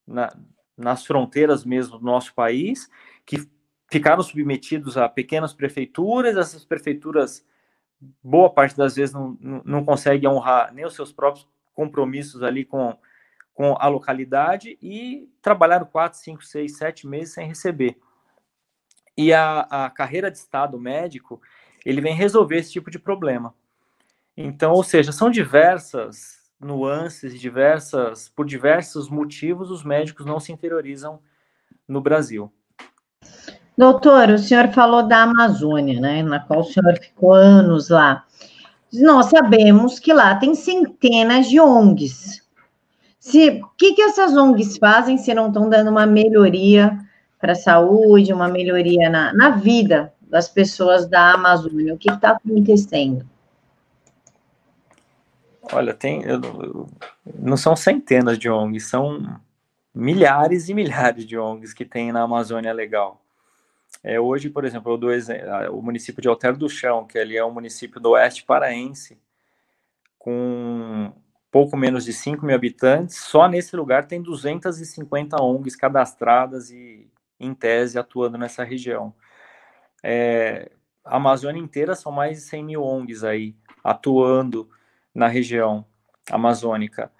[0.05, 0.35] na,
[0.77, 2.89] nas fronteiras mesmo do nosso país,
[3.25, 3.49] que
[3.89, 7.47] ficaram submetidos a pequenas prefeituras, essas prefeituras
[8.21, 12.65] boa parte das vezes não, não, não consegue honrar nem os seus próprios compromissos ali
[12.65, 12.93] com,
[13.53, 17.97] com a localidade e trabalharam quatro, cinco, seis, sete meses sem receber.
[19.17, 21.41] E a, a carreira de Estado médico,
[21.85, 23.53] ele vem resolver esse tipo de problema.
[24.35, 31.19] Então, ou seja, são diversas nuances, diversas, por diversos motivos, os médicos não se interiorizam
[31.87, 32.51] no Brasil.
[33.77, 38.25] Doutor, o senhor falou da Amazônia, né, na qual o senhor ficou anos lá.
[38.93, 42.41] Nós sabemos que lá tem centenas de ONGs.
[43.61, 46.97] o que, que essas ONGs fazem se não estão dando uma melhoria
[47.39, 51.93] para a saúde, uma melhoria na, na vida das pessoas da Amazônia?
[51.93, 53.25] O que está acontecendo?
[55.71, 56.87] Olha, tem, eu, eu,
[57.33, 59.39] não são centenas de ONGs, são
[59.93, 63.21] milhares e milhares de ONGs que tem na Amazônia Legal.
[64.03, 65.09] É, hoje, por exemplo, eu dou
[65.71, 69.17] o município de Alter do Chão, que ali é um município do oeste paraense,
[70.19, 71.11] com
[71.49, 77.07] pouco menos de 5 mil habitantes, só nesse lugar tem 250 ONGs cadastradas e,
[77.39, 79.13] em tese, atuando nessa região.
[80.03, 80.71] É,
[81.03, 84.69] a Amazônia inteira são mais de 100 mil ONGs aí, atuando
[85.13, 85.85] na região
[86.31, 87.11] amazônica.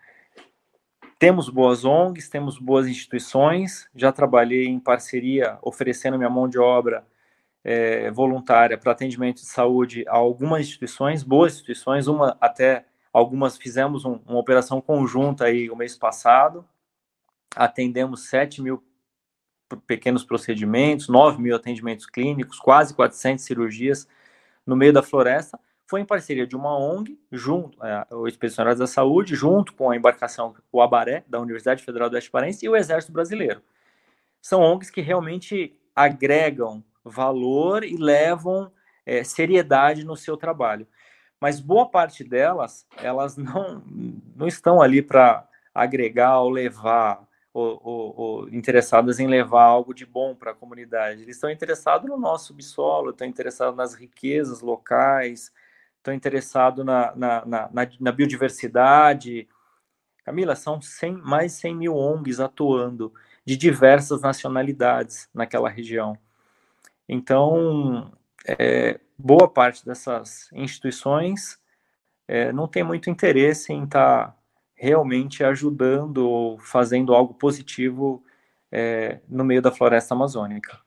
[1.17, 7.05] temos boas ONGs, temos boas instituições, já trabalhei em parceria, oferecendo minha mão de obra
[7.63, 14.03] é, voluntária para atendimento de saúde a algumas instituições, boas instituições, uma até algumas fizemos
[14.05, 16.67] um, uma operação conjunta aí o mês passado,
[17.55, 18.83] atendemos 7 mil
[19.87, 24.07] pequenos procedimentos, 9 mil atendimentos clínicos, quase 400 cirurgias
[24.65, 28.87] no meio da floresta, foi em parceria de uma ONG, junto, é, o Expedicionário da
[28.87, 32.75] Saúde, junto com a embarcação o Abaré, da Universidade Federal do Oeste Parense, e o
[32.75, 33.61] Exército Brasileiro.
[34.41, 38.71] São ONGs que realmente agregam valor e levam
[39.05, 40.87] é, seriedade no seu trabalho.
[41.39, 43.83] Mas boa parte delas, elas não,
[44.35, 47.23] não estão ali para agregar ou levar
[47.57, 51.21] ou, ou, interessadas em levar algo de bom para a comunidade.
[51.21, 55.53] Eles estão interessados no nosso subsolo, estão interessados nas riquezas locais,
[55.97, 59.47] estão interessados na, na, na, na, biodiversidade.
[60.25, 63.13] Camila, são 100, mais de 100 mil ONGs atuando
[63.45, 66.17] de diversas nacionalidades naquela região.
[67.07, 68.11] Então,
[68.45, 71.57] é, boa parte dessas instituições
[72.27, 74.37] é, não tem muito interesse em estar tá
[74.75, 78.23] realmente ajudando ou fazendo algo positivo
[78.71, 80.77] é, no meio da floresta amazônica.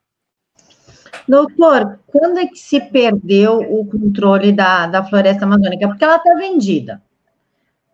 [1.27, 5.87] Doutor, quando é que se perdeu o controle da, da floresta amazônica?
[5.87, 7.03] Porque ela está vendida.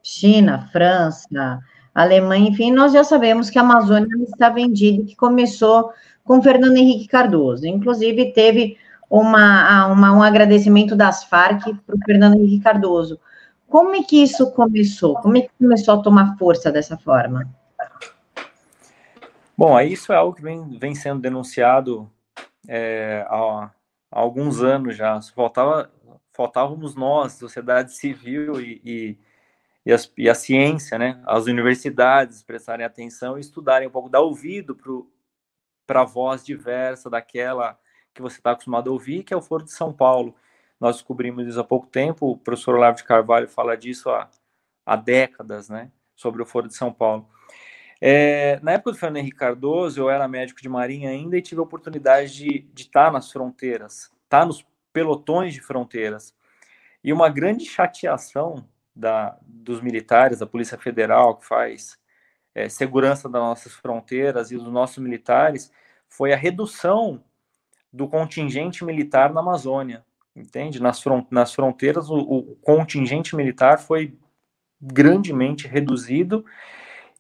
[0.03, 1.61] China, França,
[1.95, 5.93] Alemanha, enfim, nós já sabemos que a Amazônia está vendida, que começou
[6.25, 7.67] com Fernando Henrique Cardoso.
[7.67, 8.77] Inclusive, teve
[9.09, 13.19] uma, uma um agradecimento das Farc para o Fernando Henrique Cardoso.
[13.75, 15.17] Como é que isso começou?
[15.17, 17.53] Como é que começou a tomar força dessa forma?
[19.59, 22.09] Bom, isso é algo que vem, vem sendo denunciado
[22.69, 23.71] é, há, há,
[24.13, 25.21] alguns anos já.
[25.35, 25.91] Faltava,
[26.33, 29.19] faltávamos nós, sociedade civil e, e,
[29.85, 31.21] e, as, e, a ciência, né?
[31.27, 34.79] as universidades prestarem atenção e estudarem um pouco, dar ouvido
[35.85, 37.77] para a voz diversa daquela
[38.15, 40.33] que você está acostumado a ouvir, que é o Foro de São Paulo.
[40.85, 44.29] Nós descobrimos isso há pouco tempo, o professor Olavo de Carvalho fala disso há,
[44.85, 47.27] há décadas, né, sobre o Foro de São Paulo.
[47.99, 51.59] É, na época do Fernando Henrique Cardoso, eu era médico de marinha ainda e tive
[51.59, 56.35] a oportunidade de, de estar nas fronteiras, estar nos pelotões de fronteiras.
[57.03, 61.99] E uma grande chateação da, dos militares, da Polícia Federal, que faz
[62.55, 65.73] é, segurança das nossas fronteiras e dos nossos militares,
[66.11, 67.25] foi a redução
[67.90, 70.81] do contingente militar na Amazônia entende?
[70.81, 74.16] Nas, front, nas fronteiras, o, o, contingente militar foi
[74.81, 76.44] grandemente reduzido,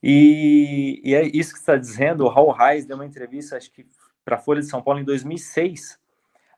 [0.02, 2.24] e, e é isso que está dizendo.
[2.24, 3.86] O Raul Reis deu uma entrevista, acho que
[4.24, 5.98] para a Folha de São Paulo, em 2006,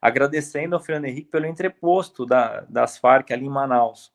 [0.01, 4.13] agradecendo ao Fernando Henrique pelo entreposto da, das Farc ali em Manaus.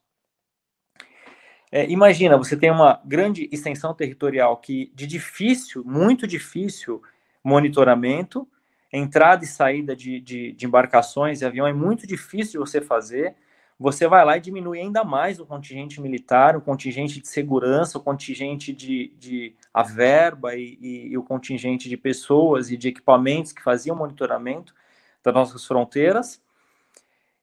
[1.70, 7.02] É, imagina, você tem uma grande extensão territorial que de difícil, muito difícil
[7.42, 8.46] monitoramento,
[8.92, 13.34] entrada e saída de, de, de embarcações e avião é muito difícil de você fazer.
[13.78, 18.02] Você vai lá e diminui ainda mais o contingente militar, o contingente de segurança, o
[18.02, 23.50] contingente de, de a verba e, e, e o contingente de pessoas e de equipamentos
[23.50, 24.74] que faziam monitoramento
[25.22, 26.40] das nossas fronteiras.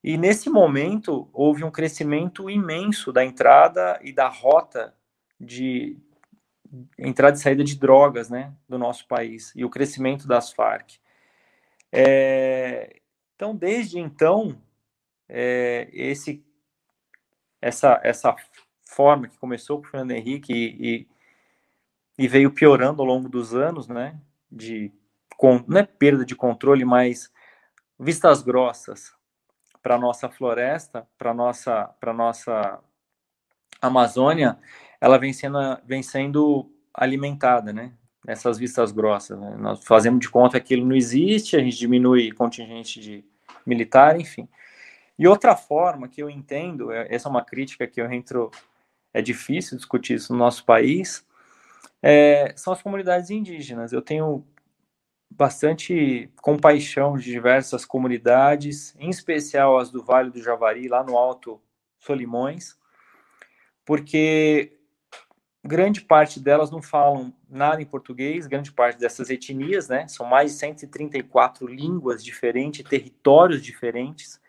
[0.04, 4.94] E nesse momento houve um crescimento imenso da entrada e da rota
[5.40, 5.98] de
[6.98, 11.00] entrada e saída de drogas, né, do nosso país e o crescimento das Farc.
[11.92, 13.00] É,
[13.36, 14.62] então, desde então,
[15.28, 16.44] é, esse,
[17.62, 18.36] essa, essa
[18.84, 21.08] forma que começou com o Fernando Henrique e,
[22.18, 24.20] e, e, veio piorando ao longo dos anos, né?
[24.52, 24.92] De
[25.38, 27.32] com, não é perda de controle, mas
[27.98, 29.14] vistas grossas
[29.82, 32.84] para nossa floresta, para nossa para nossa
[33.82, 34.60] Amazônia,
[35.00, 37.94] ela vem sendo, vem sendo alimentada, né?
[38.28, 39.40] Essas vistas grossas.
[39.40, 39.56] Né?
[39.58, 43.24] Nós fazemos de conta que aquilo não existe, a gente diminui contingente de
[43.66, 44.48] militar, enfim.
[45.18, 48.52] E outra forma que eu entendo, é, essa é uma crítica que eu entro,
[49.14, 51.26] é difícil discutir isso no nosso país,
[52.02, 53.92] é, são as comunidades indígenas.
[53.92, 54.46] Eu tenho
[55.30, 61.62] bastante compaixão de diversas comunidades, em especial as do Vale do Javari, lá no Alto
[62.00, 62.78] Solimões,
[63.86, 64.79] porque
[65.64, 70.08] grande parte delas não falam nada em português, grande parte dessas etnias, né?
[70.08, 74.40] São mais de 134 línguas diferentes, territórios diferentes,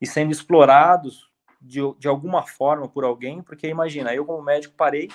[0.00, 5.10] e sendo explorados de, de alguma forma por alguém, porque imagina, eu como médico parei,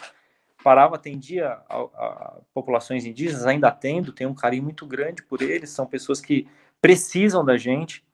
[0.63, 5.69] parava, atendia a, a populações indígenas, ainda atendo, tenho um carinho muito grande por eles,
[5.69, 6.47] são pessoas que
[6.81, 8.05] precisam da gente.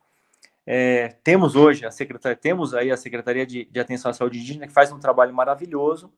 [0.66, 4.68] É, temos hoje a secretaria, temos aí a Secretaria de, de Atenção à Saúde Indígena,
[4.68, 6.14] que faz um trabalho maravilhoso,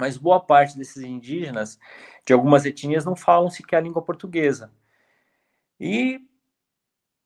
[0.00, 1.78] mas boa parte desses indígenas,
[2.26, 4.72] de algumas etnias, não falam sequer a língua portuguesa.
[5.78, 6.20] E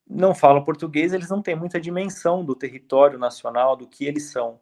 [0.06, 4.60] não falam português, eles não têm muita dimensão do território nacional, do que eles são.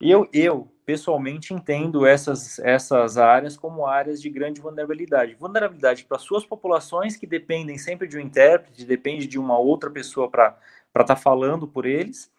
[0.00, 5.34] Eu, eu pessoalmente, entendo essas, essas áreas como áreas de grande vulnerabilidade.
[5.34, 10.28] Vulnerabilidade para suas populações que dependem sempre de um intérprete, depende de uma outra pessoa
[10.28, 10.58] para
[10.88, 12.32] estar tá falando por eles,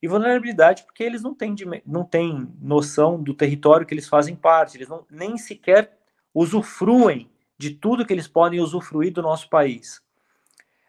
[0.00, 4.76] e vulnerabilidade porque eles não têm, não têm noção do território que eles fazem parte,
[4.76, 5.98] eles não, nem sequer
[6.32, 10.00] usufruem de tudo que eles podem usufruir do nosso país.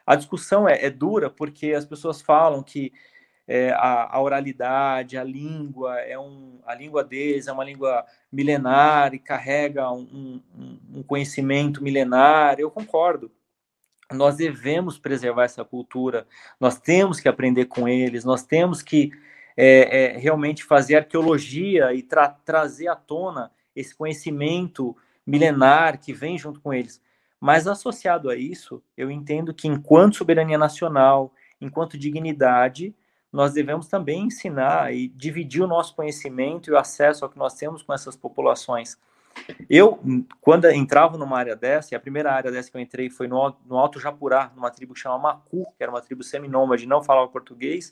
[0.06, 2.94] A discussão é, é dura porque as pessoas falam que
[3.48, 9.16] é, a, a, oralidade, a língua, é um, a língua deles é uma língua milenar
[9.16, 12.60] e carrega um, um, um conhecimento milenar.
[12.60, 13.32] Eu concordo
[14.12, 16.28] nós devemos preservar essa cultura,
[16.60, 19.12] nós temos que aprender com eles, nós temos que
[19.56, 24.96] é, é, realmente fazer arqueologia e tra trazer à tona esse conhecimento
[25.26, 27.02] milenar que vem junto com eles.
[27.40, 32.96] Mas associado a isso, eu entendo que enquanto soberania nacional, enquanto dignidade,
[33.32, 37.54] nós devemos também ensinar e dividir o nosso conhecimento e o acesso ao que nós
[37.54, 38.98] temos com essas populações.
[39.70, 40.00] Eu,
[40.42, 43.56] quando entrava numa área dessa, e a primeira área dessa que eu entrei foi no,
[43.66, 47.28] no Alto Japurá, numa tribo que chama Macu, que era uma tribo seminômade, não falava
[47.28, 47.90] português,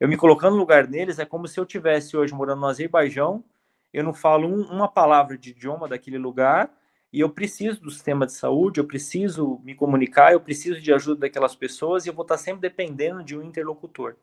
[0.00, 3.44] eu me colocando no lugar deles, é como se eu tivesse hoje morando no Azerbaijão,
[3.92, 6.70] eu não falo um, uma palavra de idioma daquele lugar,
[7.12, 11.20] e eu preciso do sistema de saúde, eu preciso me comunicar, eu preciso de ajuda
[11.20, 14.16] daquelas pessoas, e eu vou estar sempre dependendo de um interlocutor.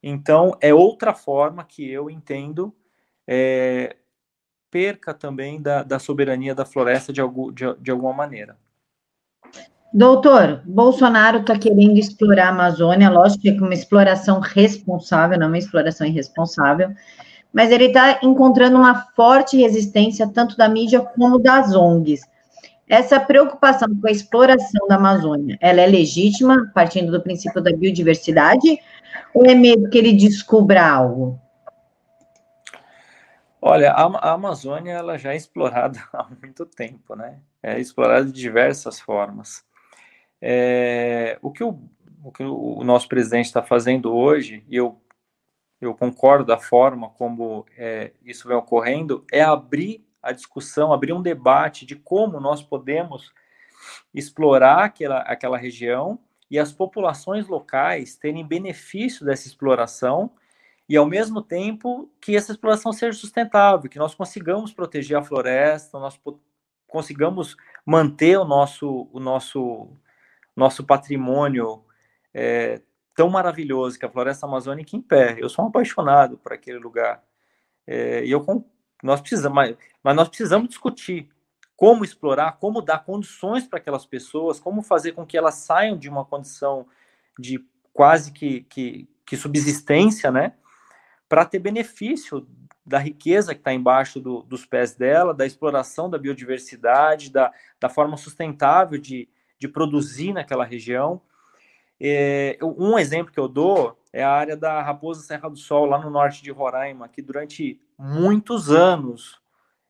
[0.00, 2.72] Então, é outra forma que eu entendo
[3.26, 3.96] é,
[4.74, 8.56] perca também da, da soberania da floresta de, algum, de, de alguma maneira.
[9.92, 15.58] Doutor, Bolsonaro está querendo explorar a Amazônia, lógico que é uma exploração responsável, não uma
[15.58, 16.90] exploração irresponsável,
[17.52, 22.22] mas ele está encontrando uma forte resistência tanto da mídia como das ONGs.
[22.88, 28.76] Essa preocupação com a exploração da Amazônia, ela é legítima, partindo do princípio da biodiversidade,
[29.32, 31.38] ou é medo que ele descubra algo?
[33.66, 37.40] Olha, a, a, Amazônia ela já é explorada há muito tempo, né?
[37.62, 39.64] É explorada de diversas formas.
[40.38, 41.80] É, o, que o,
[42.22, 45.00] o, que o nosso presidente está fazendo hoje, e eu,
[45.80, 51.22] eu concordo da forma como é, isso vem ocorrendo, é abrir a discussão, abrir um
[51.22, 53.32] debate de como nós podemos
[54.12, 56.18] explorar aquela, aquela região
[56.50, 60.30] e as populações locais terem benefício dessa exploração
[60.88, 65.98] e ao mesmo tempo que essa exploração seja sustentável, que nós consigamos proteger a floresta,
[65.98, 66.20] nós
[66.86, 69.88] consigamos manter o nosso, o nosso,
[70.54, 71.82] nosso patrimônio
[72.32, 72.82] é,
[73.14, 75.36] tão maravilhoso que é a floresta amazônica em pé.
[75.38, 77.22] Eu sou um apaixonado por aquele lugar.
[77.86, 78.44] É, e eu,
[79.02, 81.30] nós precisamos, mas, mas nós precisamos discutir
[81.76, 86.08] como explorar, como dar condições para aquelas pessoas, como fazer com que elas saiam de
[86.08, 86.86] uma condição
[87.38, 90.54] de quase que, que, que subsistência, né?
[91.28, 92.46] Para ter benefício
[92.84, 97.88] da riqueza que está embaixo do, dos pés dela, da exploração da biodiversidade, da, da
[97.88, 101.20] forma sustentável de, de produzir naquela região.
[101.98, 105.98] É, um exemplo que eu dou é a área da Raposa Serra do Sol, lá
[105.98, 109.40] no norte de Roraima, que durante muitos anos,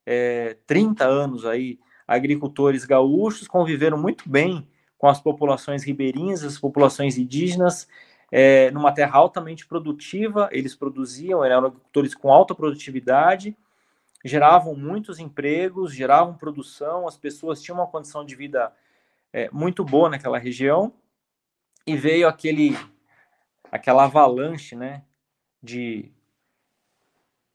[0.06, 7.18] é, 30 anos aí, agricultores gaúchos conviveram muito bem com as populações ribeirinhas, as populações
[7.18, 7.88] indígenas,
[8.36, 13.56] é, numa terra altamente produtiva, eles produziam, eram agricultores com alta produtividade,
[14.24, 18.72] geravam muitos empregos, geravam produção, as pessoas tinham uma condição de vida
[19.32, 20.92] é, muito boa naquela região,
[21.86, 22.76] e veio aquele
[23.70, 25.04] aquela avalanche né,
[25.62, 26.10] de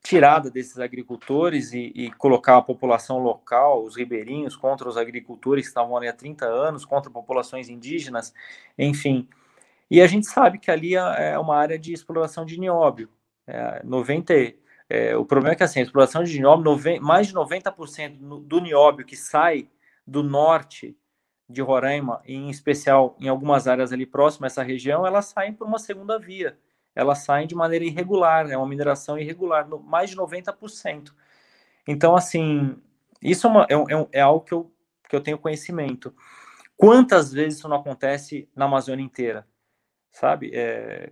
[0.01, 5.69] tirada desses agricultores e, e, colocar a população local, os ribeirinhos, contra os agricultores que
[5.71, 8.33] estavam ali há 30 anos, contra populações indígenas,
[8.77, 9.27] enfim.
[9.89, 13.09] E a gente sabe que ali é, é uma área de exploração de nióbio.
[13.47, 14.33] É, 90,
[14.89, 19.05] é, o problema é que assim, a exploração de nióbio, mais de 90% do nióbio
[19.05, 19.69] que sai
[20.05, 20.95] do norte
[21.49, 25.65] de Roraima, em especial em algumas áreas ali próximas a essa região, elas saem por
[25.65, 26.57] uma segunda via.
[26.95, 31.11] Elas saem de maneira irregular, é uma mineração irregular, no, mais de 90%.
[31.87, 32.77] Então, assim,
[33.21, 34.71] isso é, uma, é, é, é algo que eu,
[35.07, 36.13] que eu tenho conhecimento.
[36.77, 39.47] Quantas vezes isso não acontece na Amazônia inteira?
[40.19, 40.51] Sabe?
[40.53, 41.11] É,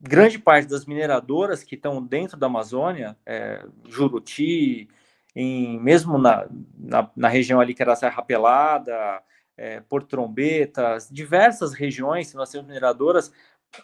[0.00, 4.88] grande parte das mineradoras que estão dentro da Amazônia, é, Juruti,
[5.34, 9.22] em, mesmo na, na, na, região ali que era Serra Pelada,
[9.56, 13.32] é, Porto Trombetas, diversas regiões que nós temos mineradoras,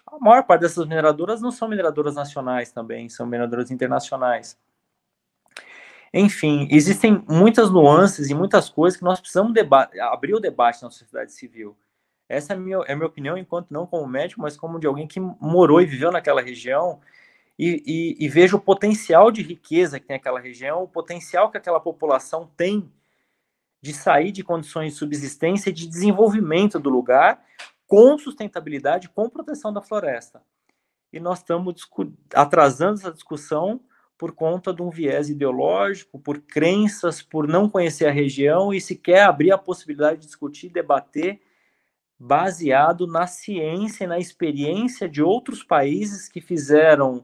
[0.07, 4.59] a maior parte dessas mineradoras não são mineradoras nacionais também, são mineradoras internacionais.
[6.13, 9.53] Enfim, existem muitas nuances e muitas coisas que nós precisamos
[10.01, 11.77] abrir o debate na sociedade civil.
[12.29, 15.07] Essa é a minha, é minha opinião, enquanto não como médico, mas como de alguém
[15.07, 17.01] que morou e viveu naquela região
[17.59, 17.83] e,
[18.19, 21.81] e, e vejo o potencial de riqueza que tem aquela região, o potencial que aquela
[21.81, 22.91] população tem
[23.81, 27.45] de sair de condições de subsistência e de desenvolvimento do lugar
[27.87, 30.43] com sustentabilidade, com proteção da floresta.
[31.13, 31.89] E nós estamos
[32.35, 33.81] atrasando essa discussão
[34.17, 39.25] por conta de um viés ideológico, por crenças, por não conhecer a região e sequer
[39.25, 41.41] abrir a possibilidade de discutir, debater,
[42.27, 47.23] baseado na ciência e na experiência de outros países que fizeram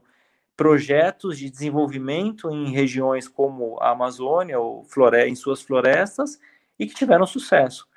[0.55, 4.85] projetos de desenvolvimento em regiões como a Amazônia ou
[5.27, 6.39] em suas florestas
[6.77, 7.87] e que tiveram sucesso.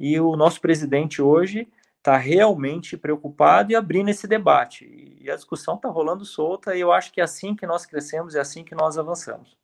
[0.00, 5.16] E o nosso presidente hoje está realmente preocupado e abrindo esse debate.
[5.20, 8.34] E a discussão está rolando solta e eu acho que é assim que nós crescemos,
[8.34, 9.56] é assim que nós avançamos.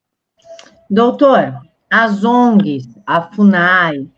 [0.89, 4.09] Doutor, as ONGs, a FUNAI,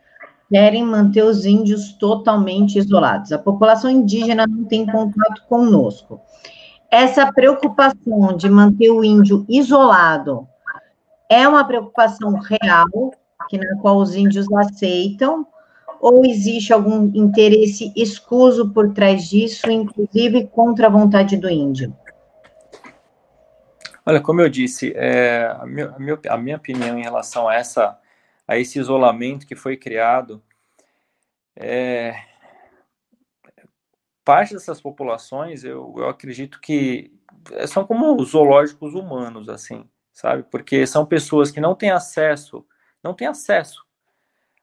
[0.51, 3.33] querem manter os índios totalmente isolados.
[3.33, 6.21] A população indígena não tem contato conosco
[6.91, 10.49] essa preocupação de manter o índio isolado
[11.29, 13.13] é uma preocupação real,
[13.49, 15.47] que na qual os índios aceitam,
[16.01, 21.95] ou existe algum interesse escuso por trás disso, inclusive contra a vontade do índio?
[24.05, 27.57] Olha, como eu disse, é, a, minha, a, minha, a, minha, opinião em relação a,
[27.57, 27.99] essa,
[28.47, 30.43] a esse isolamento que foi criado
[31.57, 32.15] é,
[34.25, 37.13] parte dessas populações, eu, eu acredito que
[37.69, 40.43] são como os zoológicos humanos, assim, sabe?
[40.45, 42.67] Porque são pessoas que não têm acesso,
[43.03, 43.87] não têm acesso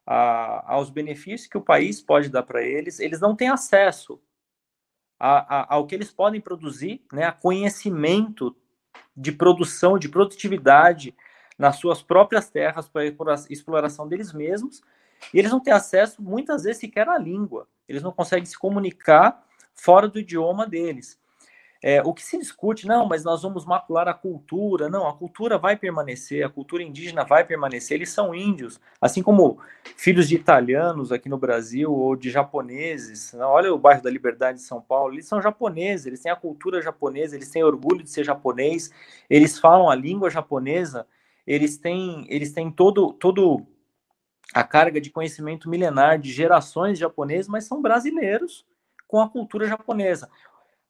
[0.06, 4.22] a, aos benefícios que o país pode dar para eles, eles não têm acesso
[5.18, 7.24] a, a, ao que eles podem produzir, né?
[7.26, 8.56] A conhecimento
[9.16, 11.16] de produção, de produtividade
[11.58, 13.06] nas suas próprias terras para
[13.50, 14.82] exploração deles mesmos,
[15.34, 17.68] e eles não têm acesso, muitas vezes, sequer à língua.
[17.88, 19.44] Eles não conseguem se comunicar
[19.74, 21.20] fora do idioma deles.
[21.86, 24.90] É, o que se discute, não, mas nós vamos macular a cultura.
[24.90, 27.98] Não, a cultura vai permanecer, a cultura indígena vai permanecer.
[27.98, 29.60] Eles são índios, assim como
[29.98, 33.34] filhos de italianos aqui no Brasil ou de japoneses.
[33.34, 36.82] Olha o bairro da Liberdade de São Paulo, eles são japoneses, eles têm a cultura
[36.82, 38.90] japonesa, eles têm orgulho de ser japonês,
[39.30, 41.06] eles falam a língua japonesa,
[41.46, 43.66] eles têm, eles têm todo, todo
[44.54, 48.66] a carga de conhecimento milenar de gerações japoneses, mas são brasileiros
[49.08, 50.30] com a cultura japonesa.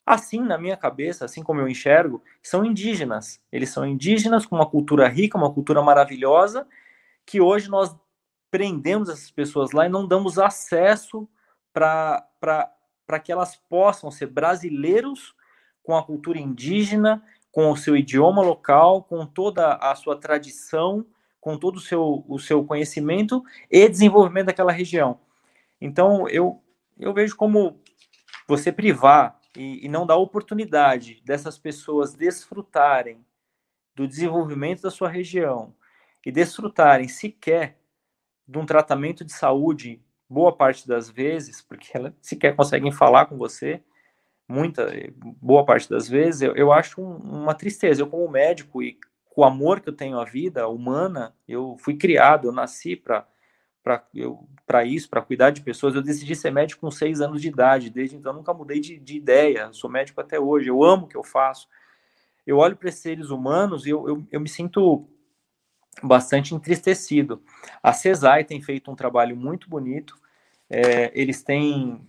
[0.06, 3.40] Assim, na minha cabeça, assim como eu enxergo, são indígenas.
[3.50, 6.66] Eles são indígenas com uma cultura rica, uma cultura maravilhosa,
[7.24, 7.96] que hoje nós
[8.50, 11.28] prendemos essas pessoas lá e não damos acesso
[11.72, 12.22] para
[13.22, 15.34] que elas possam ser brasileiros
[15.82, 17.22] com a cultura indígena,
[17.54, 21.06] com o seu idioma local, com toda a sua tradição,
[21.40, 25.20] com todo o seu, o seu conhecimento e desenvolvimento daquela região.
[25.80, 26.60] Então, eu,
[26.98, 27.80] eu vejo como
[28.48, 33.24] você privar e, e não dar oportunidade dessas pessoas desfrutarem
[33.94, 35.72] do desenvolvimento da sua região
[36.26, 37.78] e desfrutarem sequer
[38.48, 43.38] de um tratamento de saúde, boa parte das vezes, porque elas sequer conseguem falar com
[43.38, 43.80] você,
[44.48, 44.90] muita,
[45.40, 48.02] boa parte das vezes, eu, eu acho um, uma tristeza.
[48.02, 48.98] Eu, como médico e
[49.30, 53.26] com o amor que eu tenho à vida humana, eu fui criado, eu nasci para
[54.66, 55.94] para isso, para cuidar de pessoas.
[55.94, 57.90] Eu decidi ser médico com seis anos de idade.
[57.90, 59.70] Desde então, nunca mudei de, de ideia.
[59.74, 60.70] Sou médico até hoje.
[60.70, 61.68] Eu amo o que eu faço.
[62.46, 65.06] Eu olho para seres humanos e eu, eu, eu me sinto
[66.02, 67.42] bastante entristecido.
[67.82, 70.16] A CESAI tem feito um trabalho muito bonito.
[70.70, 72.00] É, eles têm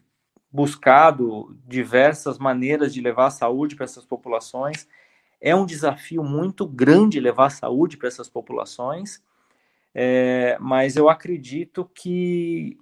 [0.56, 4.88] buscado diversas maneiras de levar saúde para essas populações.
[5.41, 9.22] É um desafio muito grande levar saúde para essas populações.
[9.93, 12.78] É, mas eu acredito que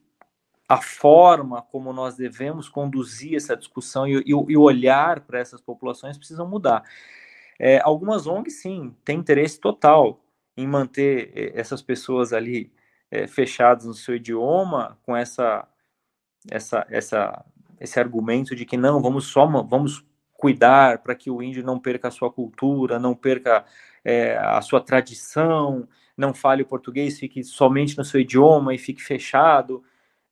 [0.69, 6.47] a forma como nós devemos conduzir essa discussão e o olhar para essas populações precisam
[6.47, 6.83] mudar.
[7.59, 10.23] É, algumas ONGs, sim, têm interesse total
[10.55, 12.71] em manter é, essas pessoas ali
[13.09, 15.67] é, fechadas no seu idioma, com essa,
[16.49, 17.45] essa, essa,
[17.83, 22.07] esse argumento de que não, vamos só vamos cuidar para que o índio não perca
[22.07, 23.65] a sua cultura, não perca
[24.05, 29.01] é, a sua tradição, não fale o português, fique somente no seu idioma e fique
[29.01, 29.83] fechado.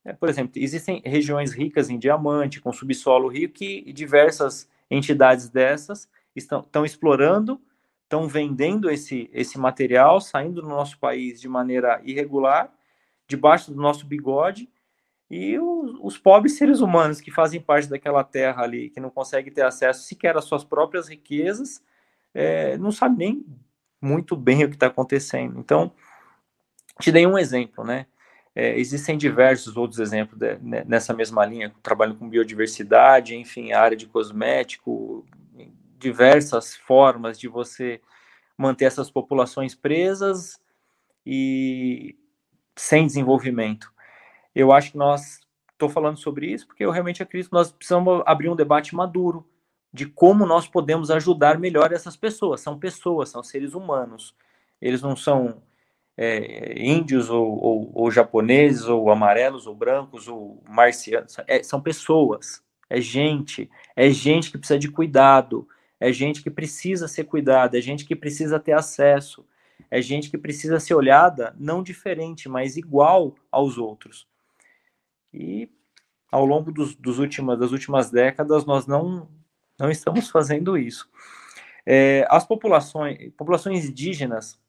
[0.02, 6.08] É, por exemplo, existem regiões ricas em diamante, com subsolo rico, que diversas entidades dessas
[6.34, 7.60] estão, estão explorando,
[8.04, 12.72] estão vendendo esse, esse material, saindo do nosso país de maneira irregular,
[13.28, 14.70] debaixo do nosso bigode,
[15.32, 19.50] e os, os, pobres seres humanos que fazem parte daquela terra ali, que não conseguem
[19.50, 21.82] ter acesso sequer às suas próprias riquezas,
[22.34, 23.46] é, não sabem nem
[23.98, 25.58] muito bem o que está acontecendo.
[25.58, 25.90] Então,
[27.00, 28.04] te dei um exemplo, né?
[28.54, 33.96] É, existem diversos outros exemplos de, né, nessa mesma linha, trabalhando com biodiversidade, enfim, área
[33.96, 35.24] de cosmético,
[35.98, 38.02] diversas formas de você
[38.58, 40.60] manter essas populações presas
[41.24, 42.18] e
[42.76, 43.91] sem desenvolvimento.
[44.54, 45.40] Eu acho que nós
[45.72, 49.46] estou falando sobre isso porque eu realmente acredito que nós precisamos abrir um debate maduro
[49.92, 52.60] de como nós podemos ajudar melhor essas pessoas.
[52.60, 54.34] São pessoas, são seres humanos.
[54.80, 55.62] Eles não são
[56.16, 62.62] é, índios ou, ou, ou, japoneses ou amarelos ou brancos ou marcianos, é, são pessoas,
[62.88, 65.66] é gente, é gente que precisa de cuidado,
[65.98, 69.46] é gente que precisa ser cuidada, é gente que precisa ter acesso,
[69.90, 74.26] é gente que precisa ser olhada não diferente, mas igual aos outros.
[75.32, 75.70] E
[76.30, 79.28] ao longo dos, dos últimas, das últimas décadas nós não,
[79.78, 81.08] não estamos fazendo isso.
[81.84, 84.60] É, as populações, populações indígenas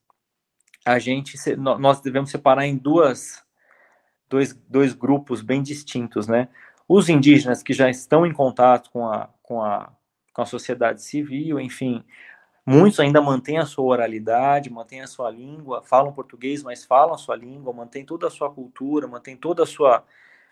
[0.85, 3.43] a gente nós devemos separar em duas
[4.33, 6.49] dois, dois grupos bem distintos, né?
[6.87, 9.91] Os indígenas que já estão em contato com a, com a,
[10.33, 12.03] com a sociedade civil, enfim,
[12.65, 17.17] muitos ainda mantêm a sua oralidade, mantêm a sua língua, falam português, mas falam a
[17.17, 20.03] sua língua, mantêm toda a sua cultura, mantêm toda a sua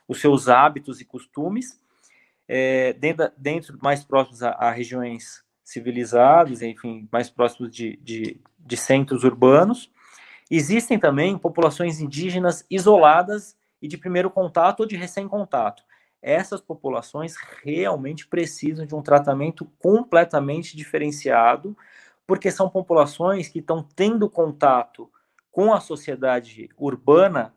[0.08, 1.80] os seus hábitos e costumes,
[2.47, 8.78] é, dentro, dentro mais próximos a, a, regiões civilizadas, enfim, mais próximos de, de, de
[8.78, 9.89] centros urbanos,
[10.54, 15.82] Existem também populações indígenas isoladas e de primeiro contato ou de recém-contato.
[16.22, 21.76] Essas populações realmente precisam de um tratamento completamente diferenciado,
[22.28, 25.10] porque são populações que estão tendo contato
[25.49, 27.54] com a sociedade urbana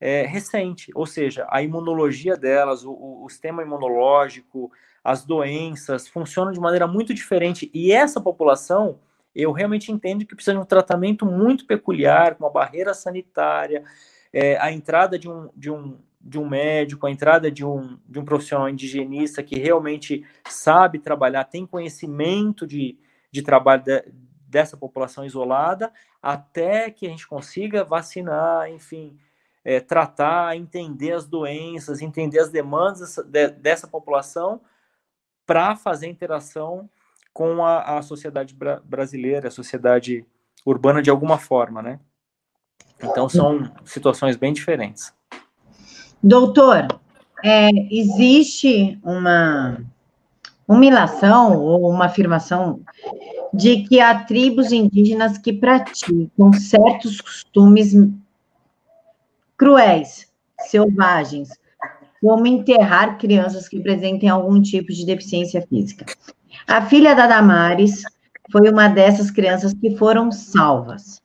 [0.00, 4.72] é, recente, ou seja, a imunologia delas, o, o, sistema imunológico,
[5.04, 7.70] as doenças funcionam de maneira muito diferente.
[7.74, 8.98] E essa população
[9.34, 13.84] eu realmente entendo que precisa de um tratamento muito peculiar, com uma barreira sanitária,
[14.32, 18.18] é, a entrada de um, de, um, de um médico, a entrada de um, de
[18.18, 22.98] um profissional indigenista que realmente sabe trabalhar, tem conhecimento de,
[23.30, 24.04] de trabalho de,
[24.48, 29.16] dessa população isolada, até que a gente consiga vacinar, enfim,
[29.64, 34.60] é, tratar, entender as doenças, entender as demandas de, dessa população
[35.46, 36.88] para fazer interação
[37.32, 40.24] com a, a sociedade bra brasileira, a sociedade
[40.64, 42.00] urbana de alguma forma, né?
[43.02, 45.12] Então são situações bem diferentes.
[46.22, 46.86] Doutor,
[47.42, 49.78] é, existe uma
[50.82, 52.80] ilação ou uma afirmação
[53.52, 57.94] de que há tribos indígenas que praticam certos costumes
[59.60, 60.26] cruéis,
[60.70, 61.50] selvagens,
[62.22, 66.06] como enterrar crianças que apresentem algum tipo de deficiência física.
[66.66, 68.02] A filha da Damares
[68.50, 71.20] foi uma dessas crianças que foram salvas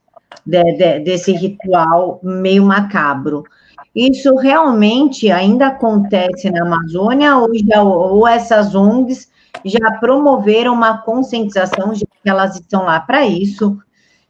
[0.45, 3.45] de, de, desse ritual meio macabro.
[3.95, 9.29] Isso realmente ainda acontece na Amazônia ou, já, ou essas ONGs
[9.63, 13.79] já promoveram uma conscientização de que elas estão lá para isso,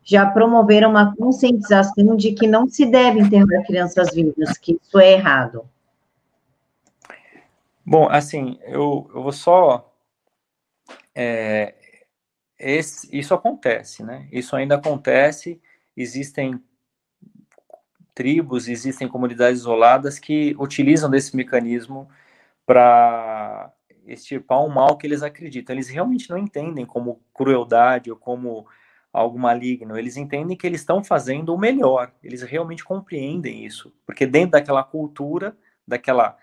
[0.06, 5.14] já promoveram uma conscientização de que não se deve enterrar crianças vivas, que isso é
[5.14, 5.68] errado.
[7.84, 9.92] Bom, assim, eu, eu vou só
[11.14, 11.74] é,
[12.58, 14.28] esse, isso acontece, né?
[14.32, 15.60] Isso ainda acontece.
[15.98, 16.62] Existem
[18.14, 22.08] tribos, existem comunidades isoladas que utilizam desse mecanismo
[22.66, 23.72] para
[24.08, 25.76] extirpar um mal que eles acreditam.
[25.76, 28.66] Eles realmente não entendem como crueldade ou como
[29.16, 29.98] algo maligno.
[29.98, 32.12] Eles entendem que eles estão fazendo o melhor.
[32.24, 35.56] Eles realmente compreendem isso, porque dentro daquela cultura,
[35.88, 36.38] daquela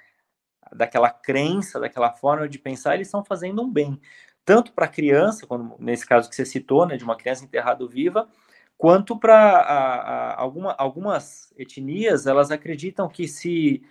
[0.74, 4.00] daquela crença, daquela forma de pensar, eles estão fazendo um bem
[4.44, 7.86] tanto para a criança, quando, nesse caso que você citou, né, de uma criança enterrada
[7.86, 8.28] viva,
[8.76, 13.82] quanto para alguma, algumas etnias, elas acreditam que se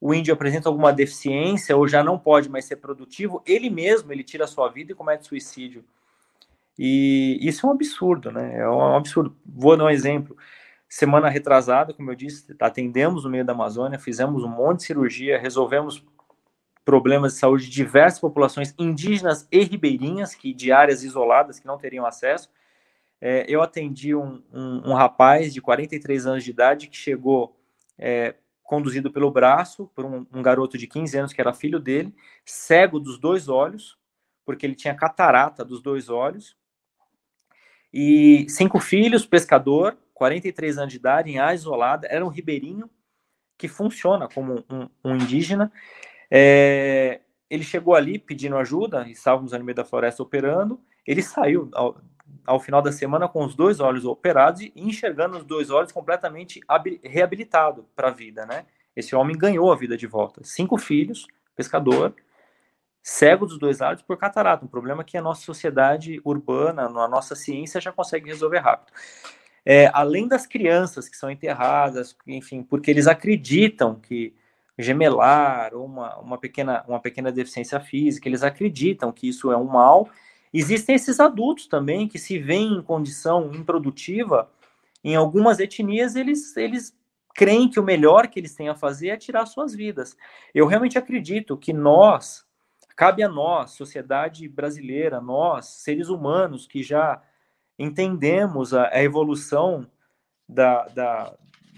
[0.00, 4.24] o índio apresenta alguma deficiência ou já não pode mais ser produtivo, ele mesmo ele
[4.24, 5.84] tira a sua vida e comete suicídio.
[6.78, 8.58] E isso é um absurdo, né?
[8.58, 9.36] É um absurdo.
[9.44, 10.36] Vou dar um exemplo.
[10.88, 15.38] Semana retrasada, como eu disse, atendemos no meio da Amazônia, fizemos um monte de cirurgia,
[15.38, 16.04] resolvemos
[16.84, 21.78] problemas de saúde de diversas populações indígenas e ribeirinhas, que de áreas isoladas que não
[21.78, 22.50] teriam acesso.
[23.20, 27.56] É, eu atendi um, um, um, rapaz de 43 anos de idade que chegou
[27.96, 32.12] é, conduzido pelo braço por um, um, garoto de 15 anos que era filho dele,
[32.44, 33.96] cego dos dois olhos,
[34.44, 36.56] porque ele tinha catarata dos dois olhos,
[37.92, 42.88] e cinco filhos, pescador, 43 anos de idade, em área isolada, era um ribeirinho
[43.58, 44.64] que funciona como
[45.04, 45.70] um indígena,
[46.30, 47.20] é,
[47.50, 51.70] ele chegou ali pedindo ajuda, estávamos no meio da floresta operando, ele saiu
[52.46, 56.60] ao final da semana com os dois olhos operados e enxergando os dois olhos completamente
[57.02, 58.64] reabilitado para a vida, né?
[58.96, 60.42] Esse homem ganhou a vida de volta.
[60.44, 62.14] Cinco filhos, pescador,
[63.02, 67.34] cego dos dois lados por catarata, um problema que a nossa sociedade urbana, a nossa
[67.34, 68.92] ciência já consegue resolver rápido.
[69.64, 74.34] É, além das crianças que são enterradas, enfim, porque eles acreditam que
[74.78, 79.64] gemelar ou uma, uma, pequena, uma pequena deficiência física, eles acreditam que isso é um
[79.64, 80.08] mal.
[80.52, 84.50] Existem esses adultos também que se veem em condição improdutiva,
[85.04, 86.96] em algumas etnias eles, eles
[87.34, 90.16] creem que o melhor que eles têm a fazer é tirar suas vidas.
[90.54, 92.44] Eu realmente acredito que nós,
[93.02, 97.20] cabe a nós, sociedade brasileira, nós, seres humanos que já
[97.76, 99.84] entendemos a, a evolução
[100.48, 101.34] da, da,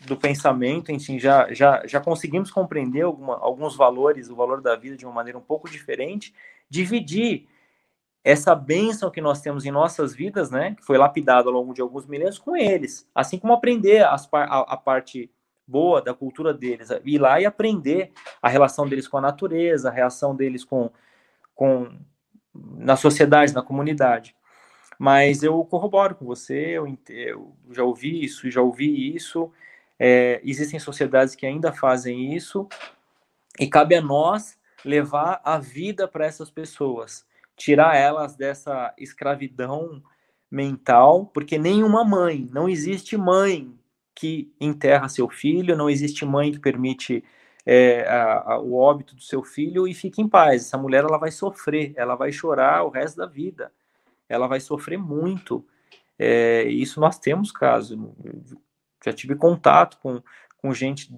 [0.06, 4.98] do pensamento, enfim, já, já, já conseguimos compreender alguma, alguns valores, o valor da vida
[4.98, 6.34] de uma maneira um pouco diferente,
[6.68, 7.48] dividir
[8.22, 11.80] essa bênção que nós temos em nossas vidas, né, que foi lapidado ao longo de
[11.80, 15.30] alguns milênios, com eles, assim como aprender as, a, a parte
[15.66, 18.12] boa da cultura deles, ir lá e aprender
[18.42, 20.92] a relação deles com a natureza, a relação deles com,
[21.54, 21.98] com
[22.54, 24.34] na sociedade, na comunidade.
[24.98, 29.50] Mas eu corroboro com você, eu, eu já ouvi isso, já ouvi isso,
[29.98, 32.68] é, existem sociedades que ainda fazem isso,
[33.58, 37.26] e cabe a nós levar a vida para essas pessoas,
[37.56, 40.02] tirar elas dessa escravidão
[40.50, 43.74] mental, porque nenhuma mãe, não existe mãe
[44.14, 47.24] que enterra seu filho, não existe mãe que permite
[47.66, 50.62] é, a, a, o óbito do seu filho e fique em paz.
[50.66, 53.72] Essa mulher ela vai sofrer, ela vai chorar o resto da vida,
[54.28, 55.66] ela vai sofrer muito.
[56.18, 58.14] É, isso nós temos caso
[59.04, 60.22] já tive contato com,
[60.56, 61.14] com gente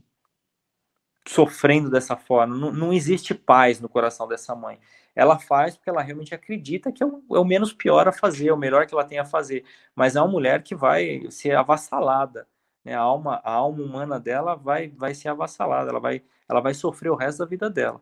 [1.27, 2.57] sofrendo dessa forma.
[2.57, 4.79] Não, não existe paz no coração dessa mãe.
[5.15, 8.49] Ela faz porque ela realmente acredita que é o, é o, menos pior a fazer,
[8.49, 9.65] é o melhor que ela tem a fazer.
[9.95, 12.47] Mas é uma mulher que vai ser avassalada.
[12.87, 12.95] Né?
[12.95, 17.11] A, alma, a alma humana dela vai, vai ser avassalada, ela vai, ela vai sofrer
[17.11, 18.01] o resto da vida dela.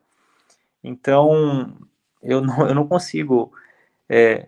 [0.83, 1.75] Então,
[2.23, 3.51] eu não, eu não consigo
[4.07, 4.47] é,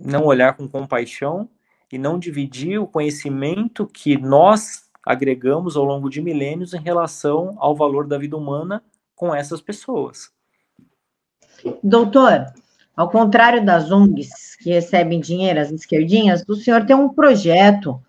[0.00, 1.46] não olhar com compaixão
[1.92, 7.76] e não dividir o conhecimento que nós agregamos ao longo de milênios em relação ao
[7.76, 8.82] valor da vida humana
[9.14, 10.32] com essas pessoas.
[11.82, 12.46] Doutor,
[12.96, 18.02] ao contrário das ONGs que recebem dinheiro, as esquerdinhas, o senhor tem um projeto,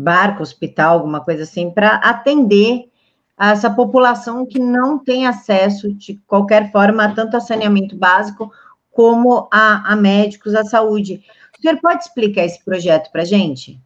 [0.00, 2.90] barco, hospital, alguma coisa assim, para atender
[3.38, 8.52] essa população que não tem acesso de qualquer forma tanto a saneamento básico
[8.90, 11.24] como a, a médicos, à saúde.
[11.56, 13.80] O senhor pode explicar esse projeto para a gente?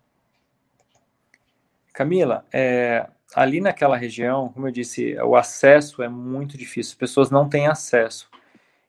[1.92, 7.30] Camila, é, ali naquela região, como eu disse, o acesso é muito difícil, as pessoas
[7.30, 8.28] não têm acesso.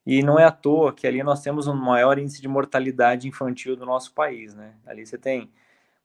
[0.05, 3.76] E não é à toa que ali nós temos um maior índice de mortalidade infantil
[3.76, 4.73] do nosso país, né?
[4.86, 5.49] Ali você tem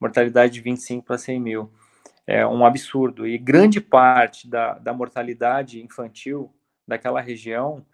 [0.01, 1.73] mortalidade de 25 para 100 mil.
[2.27, 3.27] É um absurdo.
[3.27, 6.55] E grande parte da, da mortalidade infantil
[6.87, 7.85] daquela região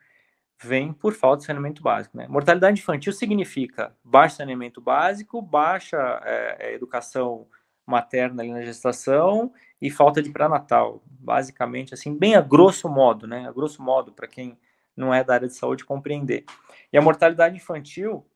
[0.62, 2.16] vem por falta de saneamento básico.
[2.16, 2.26] Né?
[2.28, 7.46] Mortalidade infantil significa baixo saneamento básico, baixa é, é, educação
[7.86, 11.02] materna ali na gestação e falta de pré-natal.
[11.06, 13.46] Basicamente, assim, bem a grosso modo, né?
[13.48, 14.58] A grosso modo, para quem
[14.96, 16.44] não é da área de saúde compreender.
[16.92, 18.26] E a mortalidade infantil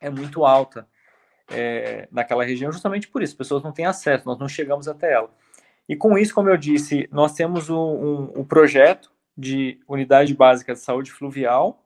[0.00, 0.86] é muito alta
[1.50, 3.32] é, naquela região, justamente por isso.
[3.32, 5.30] As pessoas não têm acesso, nós não chegamos até ela.
[5.88, 10.80] E com isso, como eu disse, nós temos um, um projeto de unidade básica de
[10.80, 11.84] saúde fluvial,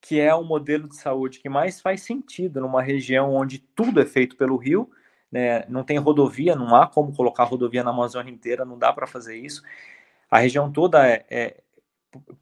[0.00, 4.06] que é o modelo de saúde que mais faz sentido numa região onde tudo é
[4.06, 4.90] feito pelo rio,
[5.30, 5.64] né?
[5.68, 9.36] não tem rodovia, não há como colocar rodovia na Amazônia inteira, não dá para fazer
[9.36, 9.62] isso.
[10.30, 11.56] A região toda é, é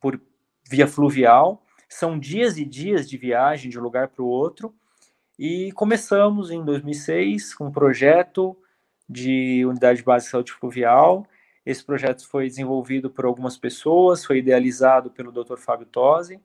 [0.01, 0.21] por
[0.69, 4.75] via fluvial, são dias e dias de viagem de um lugar para o outro,
[5.39, 8.57] e começamos em 2006 com um projeto
[9.09, 11.27] de unidade básica de saúde fluvial,
[11.67, 15.57] esse projeto foi desenvolvido por algumas pessoas, foi idealizado pelo Dr.
[15.57, 16.41] Fábio Tosi.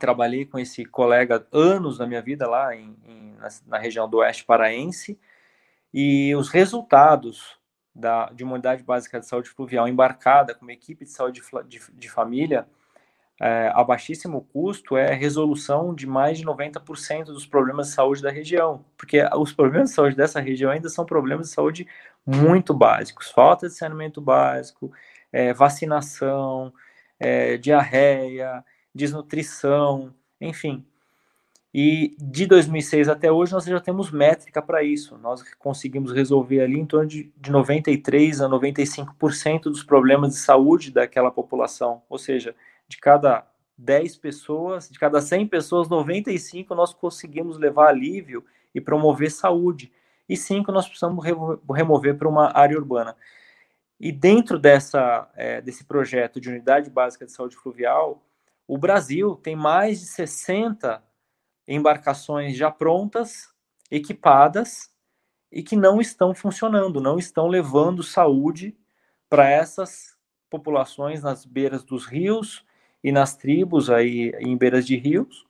[0.00, 4.18] Trabalhei com esse colega anos da minha vida lá em, em, na, na, região do
[4.18, 5.16] Oeste Paraense.
[5.94, 7.56] E os resultados
[7.94, 11.78] da, de uma unidade básica de saúde fluvial embarcada com uma equipe de saúde de,
[11.78, 12.68] de, de família
[13.40, 18.30] é, a baixíssimo custo é resolução de mais de 90% dos problemas de saúde da
[18.30, 21.86] região, porque os problemas de saúde dessa região ainda são problemas de saúde
[22.26, 24.92] muito básicos, falta de saneamento básico,
[25.32, 26.70] é, vacinação,
[27.18, 28.62] é, diarreia,
[28.94, 30.84] desnutrição, enfim.
[31.72, 35.16] E de 2006 até hoje nós já temos métrica para isso.
[35.16, 40.90] Nós conseguimos resolver ali em torno de, de 93 a 95% dos problemas de saúde
[40.90, 42.02] daquela população.
[42.08, 42.54] Ou seja,
[42.90, 43.46] de cada
[43.78, 49.92] 10 pessoas, de cada 100 pessoas, 95 nós conseguimos levar alívio e promover saúde.
[50.28, 53.16] E cinco, nós precisamos remover para uma área urbana.
[53.98, 58.24] E dentro dessa, é, desse projeto de unidade básica de saúde fluvial,
[58.66, 61.02] o Brasil tem mais de 60
[61.66, 63.48] embarcações já prontas,
[63.90, 64.90] equipadas
[65.50, 68.76] e que não estão funcionando, não estão levando saúde
[69.28, 70.16] para essas
[70.48, 72.64] populações nas beiras dos rios
[73.02, 75.46] e nas tribos aí em beiras de rios,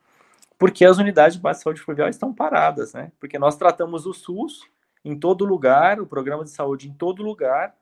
[0.58, 3.10] porque as unidades de base de saúde fluvial estão paradas, né?
[3.18, 4.68] Porque nós tratamos o SUS
[5.04, 7.74] em todo lugar, o programa de saúde em todo lugar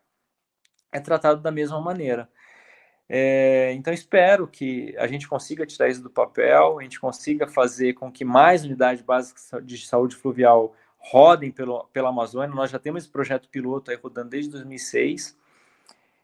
[0.93, 2.29] é tratado da mesma maneira.
[3.09, 7.95] É, então, espero que a gente consiga tirar isso do papel, a gente consiga fazer
[7.95, 12.55] com que mais unidades básicas de saúde fluvial rodem pelo, pela Amazônia.
[12.55, 15.37] Nós já temos esse projeto piloto aí rodando desde 2006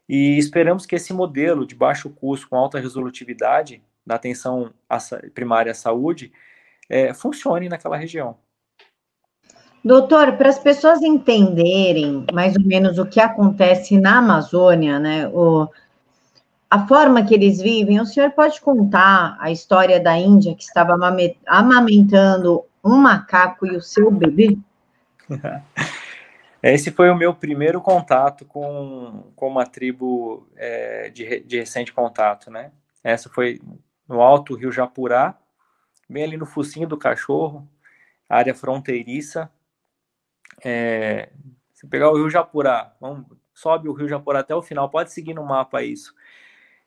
[0.09, 4.71] e esperamos que esse modelo de baixo custo com alta resolutividade da atenção
[5.35, 6.33] primária à saúde
[6.89, 8.37] é, funcione naquela região.
[9.85, 15.69] Doutor, para as pessoas entenderem mais ou menos o que acontece na Amazônia, né, o,
[16.71, 20.97] a forma que eles vivem, o senhor pode contar a história da Índia que estava
[21.47, 24.57] amamentando um macaco e o seu bebê?
[26.67, 32.51] Esse foi o meu primeiro contato com, com uma tribo é, de, de recente contato,
[32.51, 32.73] né?
[33.03, 33.61] Essa foi
[34.09, 35.39] no alto Rio Japurá,
[36.09, 37.69] bem ali no focinho do cachorro,
[38.27, 39.53] área fronteiriça,
[40.65, 41.29] é,
[41.75, 45.35] se pegar o Rio Japurá, vamos, sobe o Rio Japurá até o final, pode seguir
[45.35, 46.15] no mapa isso.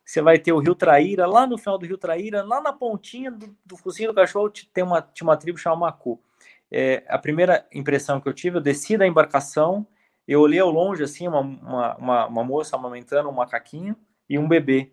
[0.03, 3.29] Você vai ter o Rio Traíra, lá no final do Rio Traíra, lá na pontinha
[3.29, 6.19] do, do focinho do cachorro, tem uma, tinha uma tribo chamada Macu.
[6.71, 9.87] É, a primeira impressão que eu tive, eu desci da embarcação,
[10.27, 13.95] eu olhei ao longe, assim, uma, uma, uma, uma moça amamentando um macaquinho
[14.29, 14.91] e um bebê.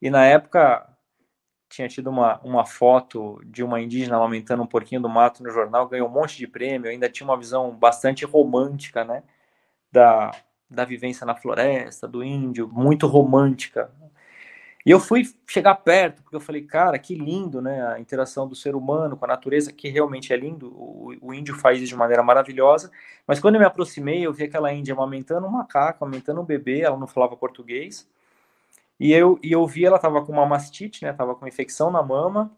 [0.00, 0.88] E na época,
[1.68, 5.88] tinha tido uma, uma foto de uma indígena amamentando um porquinho do mato no jornal,
[5.88, 9.22] ganhou um monte de prêmio, ainda tinha uma visão bastante romântica, né,
[9.90, 10.30] da,
[10.70, 13.90] da vivência na floresta, do índio, muito romântica.
[14.86, 18.54] E eu fui chegar perto, porque eu falei, cara, que lindo, né, a interação do
[18.54, 21.96] ser humano com a natureza, que realmente é lindo, o, o índio faz isso de
[21.96, 22.92] maneira maravilhosa,
[23.26, 26.82] mas quando eu me aproximei, eu vi aquela índia amamentando um macaco, amamentando um bebê,
[26.82, 28.08] ela não falava português,
[28.98, 31.12] e eu, e eu vi ela estava com uma mastite, né?
[31.12, 32.50] Tava com infecção na mama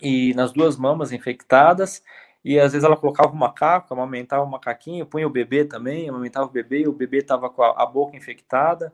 [0.00, 2.02] e nas duas mamas infectadas.
[2.44, 6.46] E às vezes ela colocava o macaco, amamentava o macaquinho, punha o bebê também, amamentava
[6.46, 8.92] o bebê, e o bebê estava com a, a, boca infectada.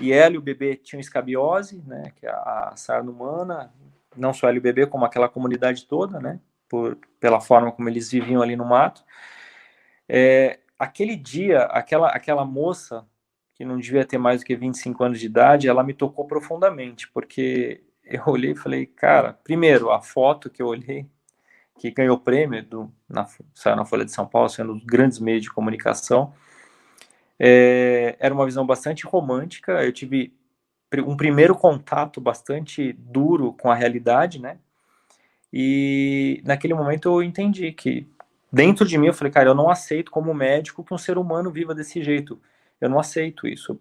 [0.00, 2.12] E ela e o bebê tinham escabiose, né?
[2.16, 3.72] Que é a, sarna humana,
[4.16, 6.40] não só ela e o bebê, como aquela comunidade toda, né?
[6.68, 9.04] Por, pela forma como eles viviam ali no mato.
[10.08, 13.06] É, aquele dia, aquela, aquela moça
[13.54, 17.08] que não devia ter mais do que 25 anos de idade, ela me tocou profundamente,
[17.10, 21.08] porque eu olhei e falei, cara, primeiro, a foto que eu olhei,
[21.78, 25.18] que ganhou prêmio, do, na, saiu na Folha de São Paulo, sendo um dos grandes
[25.18, 26.32] meios de comunicação,
[27.38, 30.32] é, era uma visão bastante romântica, eu tive
[31.06, 34.58] um primeiro contato bastante duro com a realidade, né,
[35.52, 38.06] e naquele momento eu entendi que
[38.52, 41.50] dentro de mim eu falei, cara, eu não aceito como médico que um ser humano
[41.50, 42.40] viva desse jeito,
[42.80, 43.80] eu não aceito isso.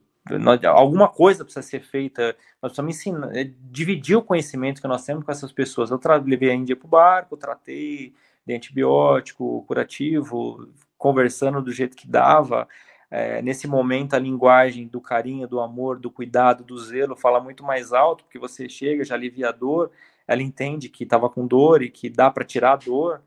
[0.68, 5.26] Alguma coisa precisa ser feita, nós precisamos ensinar, é, dividir o conhecimento que nós temos
[5.26, 5.92] com essas pessoas.
[5.92, 8.14] Eu levei a Índia para o barco, tratei
[8.46, 12.68] de antibiótico, curativo, conversando do jeito que dava.
[13.16, 17.64] É, nesse momento, a linguagem do carinho, do amor, do cuidado, do zelo fala muito
[17.64, 19.92] mais alto, porque você chega, já alivia a dor,
[20.28, 23.22] ela entende que estava com dor e que dá para tirar a dor.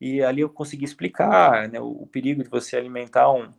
[0.00, 3.52] E ali eu consegui explicar né, o, o perigo de você alimentar um,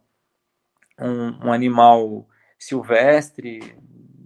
[0.97, 2.26] um, um animal
[2.57, 3.76] silvestre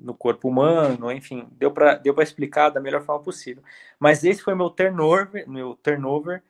[0.03, 3.63] no corpo humano, enfim, deu para deu explicar da melhor forma possível.
[3.97, 6.43] Mas esse foi meu turnover, meu turnover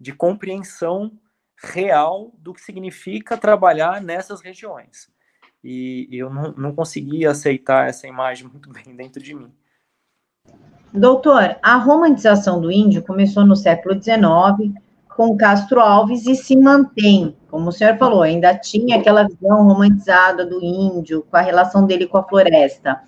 [0.00, 1.12] de compreensão
[1.62, 5.08] real do que significa trabalhar nessas regiões.
[5.62, 9.52] E, eu não, não conseguia aceitar essa imagem muito bem dentro de mim.
[10.92, 14.74] Doutor, a romantização do índio começou no século XIX
[15.08, 20.46] com Castro Alves e se mantém, como o senhor falou, ainda tinha aquela visão romantizada
[20.46, 23.02] do índio, com a relação dele com a floresta.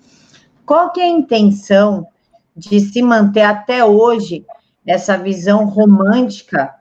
[0.65, 2.07] Qual que é a intenção
[2.55, 4.45] de se manter até hoje
[4.85, 6.73] essa visão romântica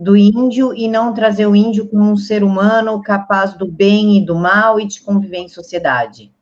[0.00, 4.24] do índio e não trazer o índio como um ser humano capaz do bem e
[4.24, 6.32] do mal e de conviver em sociedade?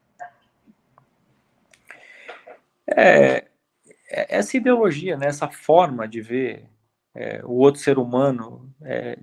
[2.86, 3.48] É,
[4.08, 6.66] é essa ideologia, né, essa forma de ver
[7.12, 9.18] é, o outro ser humano, é,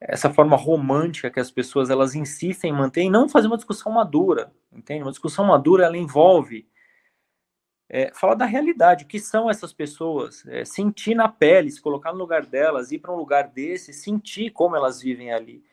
[0.00, 3.90] essa forma romântica que as pessoas elas insistem em manter e não fazer uma discussão
[3.90, 5.02] madura, entende?
[5.02, 6.64] Uma discussão madura ela envolve
[7.88, 12.12] é, falar da realidade, o que são essas pessoas, é, sentir na pele, se colocar
[12.12, 15.64] no lugar delas, ir para um lugar desse, sentir como elas vivem ali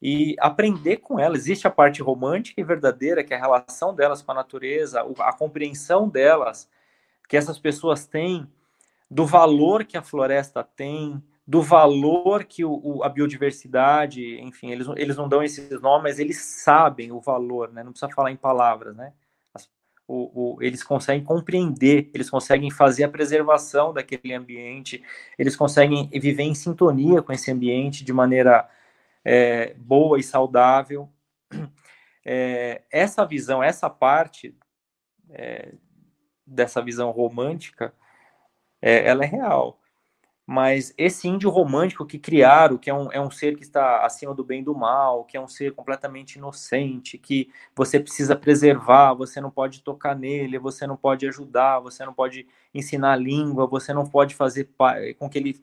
[0.00, 1.40] e aprender com elas.
[1.40, 5.32] Existe a parte romântica e verdadeira, que é a relação delas com a natureza, a
[5.32, 6.68] compreensão delas,
[7.28, 8.46] que essas pessoas têm,
[9.10, 14.88] do valor que a floresta tem, do valor que o, o, a biodiversidade, enfim, eles,
[14.96, 17.84] eles não dão esses nomes, mas eles sabem o valor, né?
[17.84, 19.12] Não precisa falar em palavras, né?
[20.08, 25.02] O, o, eles conseguem compreender, eles conseguem fazer a preservação daquele ambiente,
[25.36, 28.68] eles conseguem viver em sintonia com esse ambiente de maneira
[29.24, 31.08] é, boa e saudável.
[32.28, 34.52] É, essa visão, essa parte
[35.30, 35.74] é,
[36.44, 37.94] dessa visão romântica,
[38.82, 39.78] é, ela é real
[40.46, 44.32] mas esse índio romântico que criaram, que é um, é um ser que está acima
[44.32, 49.12] do bem e do mal, que é um ser completamente inocente, que você precisa preservar,
[49.14, 53.66] você não pode tocar nele, você não pode ajudar, você não pode ensinar a língua,
[53.66, 54.70] você não pode fazer
[55.18, 55.60] com que ele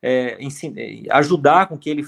[0.00, 2.04] é, ensine, ajudar com que ele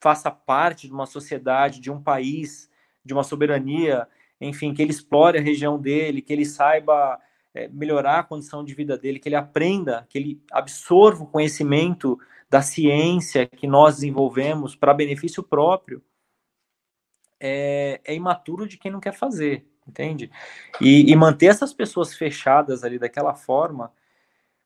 [0.00, 2.70] faça parte de uma sociedade, de um país,
[3.04, 4.06] de uma soberania,
[4.40, 7.18] enfim, que ele explore a região dele, que ele saiba
[7.54, 12.18] é, melhorar a condição de vida dele, que ele aprenda, que ele absorva o conhecimento
[12.50, 16.02] da ciência que nós desenvolvemos para benefício próprio,
[17.38, 20.30] é, é, imaturo de quem não quer fazer, entende?
[20.80, 23.92] E, e, manter essas pessoas fechadas ali daquela forma,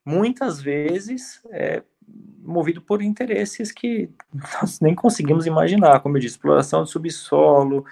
[0.05, 1.83] muitas vezes é
[2.41, 7.85] movido por interesses que nós nem conseguimos imaginar, como eu disse, exploração de subsolo,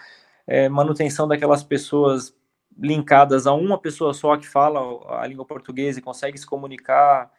[0.47, 2.35] é, manutenção daquelas pessoas
[2.79, 4.81] linkadas a uma pessoa só que fala
[5.21, 7.31] a língua portuguesa e consegue se comunicar.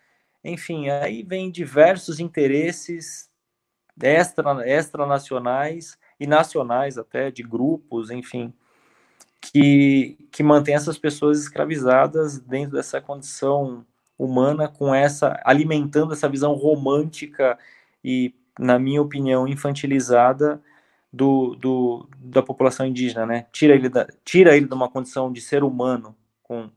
[0.44, 3.30] Enfim, aí vem diversos interesses
[4.02, 8.54] extra, extranacionais e nacionais até, de grupos, enfim,
[9.42, 13.86] que, que mantém essas pessoas escravizadas dentro dessa condição
[14.18, 17.58] humana, com essa, alimentando essa visão romântica
[18.04, 20.62] e, na minha opinião, infantilizada
[21.12, 23.48] do, do, da população indígena, né?
[23.52, 26.70] Tira ele, da, tira ele de uma condição de ser humano, com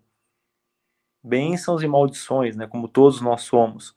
[1.22, 2.66] bênçãos e maldições, né?
[2.66, 3.94] Como todos nós somos.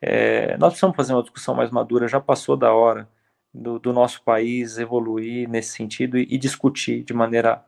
[0.00, 3.08] É, nós precisamos fazer uma discussão mais madura, já passou da hora
[3.52, 7.64] do, do nosso país evoluir nesse sentido e, e discutir de maneira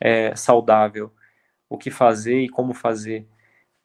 [0.00, 1.12] é, saudável
[1.68, 3.26] o que fazer e como fazer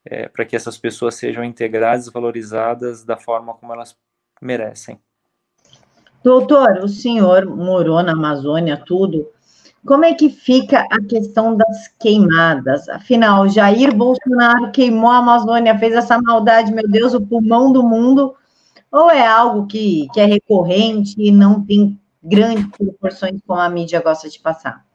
[0.06, 3.98] é, para que essas pessoas sejam integradas e valorizadas da forma como elas
[4.42, 5.00] merecem.
[6.24, 9.28] Doutor, o senhor morou na Amazônia, tudo.
[9.86, 12.90] Como é que fica a questão das queimadas?
[12.90, 18.36] Afinal, Jair Bolsonaro queimou a Amazônia, fez essa maldade, meu Deus, o pulmão do mundo,
[18.92, 24.02] ou é algo que, que é recorrente e não tem grandes proporções como a mídia
[24.02, 24.86] gosta de passar?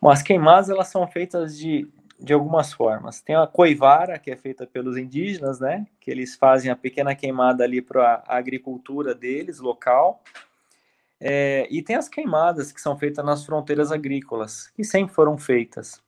[0.00, 1.86] Bom, as queimadas elas são feitas de,
[2.20, 3.20] de algumas formas.
[3.20, 5.86] Tem a coivara, que é feita pelos indígenas, né?
[6.00, 10.22] Que eles fazem a pequena queimada ali para a agricultura deles, local.
[11.18, 16.02] É, e tem as queimadas que são feitas nas fronteiras agrícolas, que sempre foram feitas.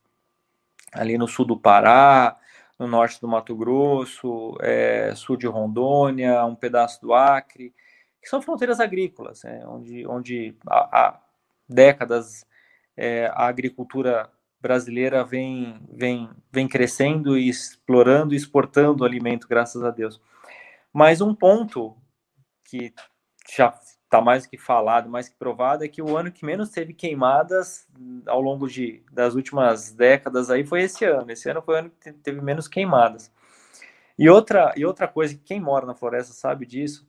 [0.91, 2.37] Ali no sul do Pará,
[2.77, 7.73] no norte do Mato Grosso, é, sul de Rondônia, um pedaço do Acre,
[8.21, 11.19] que são fronteiras agrícolas, é, onde, onde há, há
[11.67, 12.45] décadas
[12.95, 14.29] é, a agricultura
[14.63, 20.21] brasileira vem, vem, vem crescendo e explorando e exportando alimento, graças a Deus.
[20.91, 21.95] Mas um ponto
[22.63, 22.93] que
[23.55, 26.93] já está mais que falado, mais que provado, é que o ano que menos teve
[26.93, 27.87] queimadas
[28.25, 31.31] ao longo de, das últimas décadas aí foi esse ano.
[31.31, 33.31] Esse ano foi o ano que teve menos queimadas.
[34.17, 37.05] E outra, e outra coisa, quem mora na floresta sabe disso,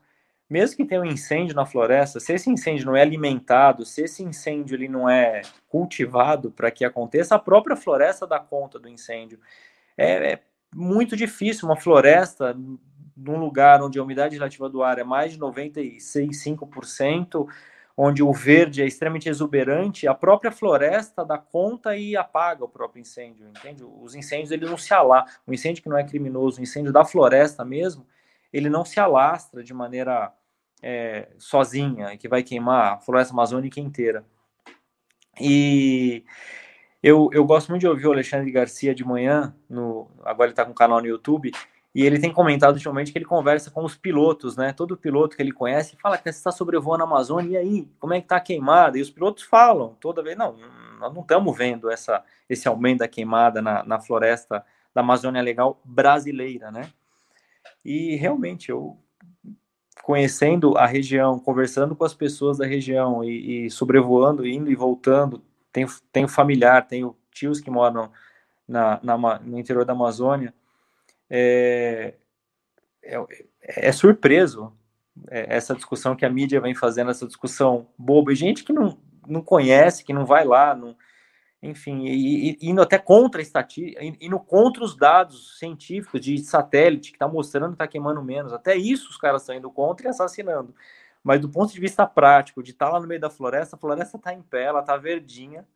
[0.55, 4.23] mesmo que tenha um incêndio na floresta, se esse incêndio não é alimentado, se esse
[4.23, 9.41] incêndio ele não é cultivado para que aconteça, a própria floresta dá conta do incêndio.
[9.99, 10.41] É, é,
[10.73, 12.57] muito difícil uma floresta
[13.17, 17.49] num lugar onde a umidade relativa do ar é mais de 96,5%,
[17.97, 23.01] onde o verde é extremamente exuberante, a própria floresta dá conta e apaga o próprio
[23.01, 23.83] incêndio, entende?
[23.83, 27.05] Os incêndios ele não se alá, o incêndio que não é criminoso, o incêndio da
[27.05, 28.07] floresta mesmo,
[28.53, 30.33] ele não se alastra de maneira
[30.87, 34.23] é, sozinha, que vai queimar a floresta amazônica inteira.
[35.41, 36.23] E
[37.03, 40.63] eu, eu gosto muito de ouvir o Alexandre Garcia de manhã, no, agora ele está
[40.63, 41.51] com um canal no YouTube,
[41.95, 44.75] e ele tem comentado ultimamente que ele conversa com os pilotos, né?
[44.75, 48.13] Todo piloto que ele conhece fala que você está sobrevoando a Amazônia, e aí, como
[48.13, 48.99] é que está a queimada?
[48.99, 50.55] E os pilotos falam toda vez, não,
[51.01, 54.63] nós não estamos vendo essa, esse aumento da queimada na, na floresta
[54.95, 56.91] da Amazônia Legal brasileira, né?
[57.83, 58.99] E realmente eu
[60.05, 65.43] conhecendo a região, conversando com as pessoas da região e, e sobrevoando, indo e voltando,
[65.73, 68.13] tenho, tenho familiar, tenho tios que moram
[68.69, 70.53] na, na, no interior da Amazônia,
[71.31, 72.13] é,
[73.03, 73.27] é,
[73.63, 74.71] é surpreso
[75.31, 78.99] é, essa discussão que a mídia vem fazendo, essa discussão boba, e gente que não,
[79.27, 80.95] não conhece, que não vai lá, não,
[81.65, 87.11] enfim, e, e, indo até contra a estatística, indo contra os dados científicos de satélite
[87.11, 90.11] que está mostrando que está queimando menos, até isso os caras estão indo contra e
[90.11, 90.75] assassinando.
[91.23, 93.79] Mas do ponto de vista prático, de estar tá lá no meio da floresta, a
[93.79, 95.67] floresta está em pé, ela está verdinha,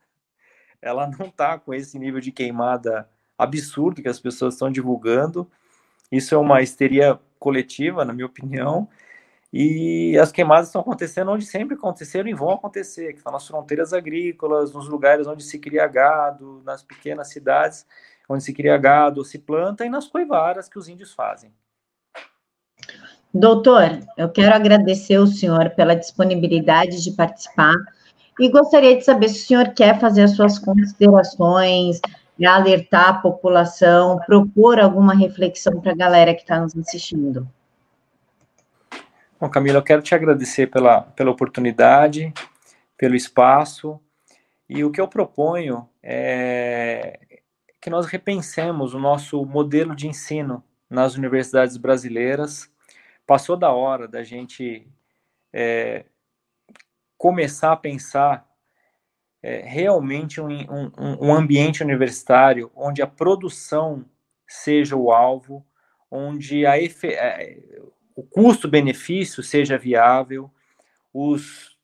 [0.83, 3.09] ela não está com esse nível de queimada
[3.39, 5.51] absurdo que as pessoas estão divulgando.
[6.13, 8.89] Isso é uma histeria coletiva, na minha opinião.
[9.53, 13.93] E as queimadas estão acontecendo onde sempre aconteceram e vão acontecer, que estão nas fronteiras
[13.93, 17.87] agrícolas, nos lugares onde se cria gado, nas pequenas cidades
[18.29, 21.51] onde se cria gado, se planta e nas coivaras que os índios fazem.
[23.33, 27.75] Doutor, eu quero agradecer o senhor pela disponibilidade de participar
[28.39, 32.01] e gostaria de saber se o senhor quer fazer as suas considerações,
[32.47, 37.49] alertar a população, propor alguma reflexão para a galera que está nos assistindo.
[39.41, 42.35] Bom, Camila, eu quero te agradecer pela, pela oportunidade,
[42.97, 44.01] pelo espaço,
[44.69, 47.21] e o que eu proponho é
[47.81, 52.69] que nós repensemos o nosso modelo de ensino nas universidades brasileiras.
[53.25, 54.91] Passou da hora da gente
[55.53, 56.05] é,
[57.17, 58.45] começar a pensar
[59.41, 64.05] é, realmente um, um, um ambiente universitário onde a produção
[64.49, 65.65] seja o alvo,
[66.11, 67.57] onde a efe, é,
[68.19, 70.51] o custo-benefício seja viável,
[71.15, 71.79] os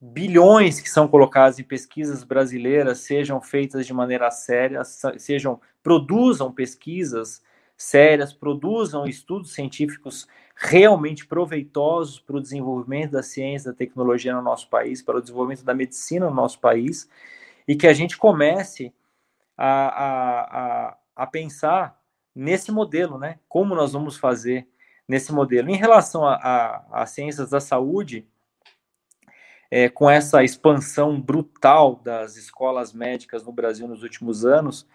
[0.00, 7.42] bilhões que são colocados em pesquisas brasileiras sejam feitas de maneira séria, sejam produzam pesquisas
[7.76, 14.70] sérias, produzam estudos científicos realmente proveitosos para o desenvolvimento da ciência, da tecnologia no nosso
[14.70, 17.10] país, para o desenvolvimento da medicina no nosso país,
[17.66, 18.94] e que a gente comece
[19.56, 20.40] a, a,
[20.90, 22.00] a, a pensar
[22.32, 23.40] nesse modelo, né?
[23.48, 24.68] Como nós vamos fazer
[25.08, 25.70] nesse modelo.
[25.70, 28.26] Em relação às ciências da saúde,
[29.70, 34.86] é, com essa expansão brutal das escolas médicas no Brasil nos últimos anos,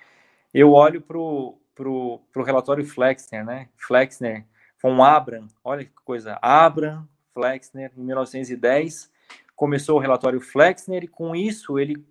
[0.53, 3.70] eu olho para o relatório Flexner, né?
[3.76, 4.45] Flexner
[4.82, 9.12] von Abram, olha que coisa, Abram, Flexner, em 1910,
[9.55, 12.05] começou o relatório Flexner e com isso ele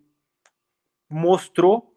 [1.09, 1.95] mostrou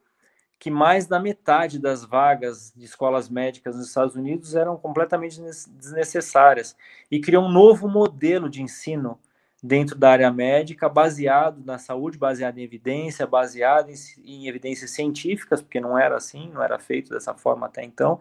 [0.60, 5.40] que mais da metade das vagas de escolas médicas nos Estados Unidos eram completamente
[5.70, 6.76] desnecessárias
[7.10, 9.18] e criou um novo modelo de ensino
[9.64, 15.62] dentro da área médica, baseado na saúde, baseado em evidência, baseado em, em, evidências científicas,
[15.62, 18.20] porque não era assim, não era feito dessa forma até então.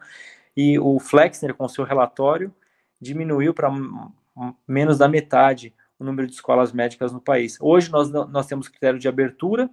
[0.57, 2.55] E o Flexner, com seu relatório,
[3.01, 3.69] diminuiu para
[4.67, 7.57] menos da metade o número de escolas médicas no país.
[7.61, 9.69] Hoje nós, nós temos critério de abertura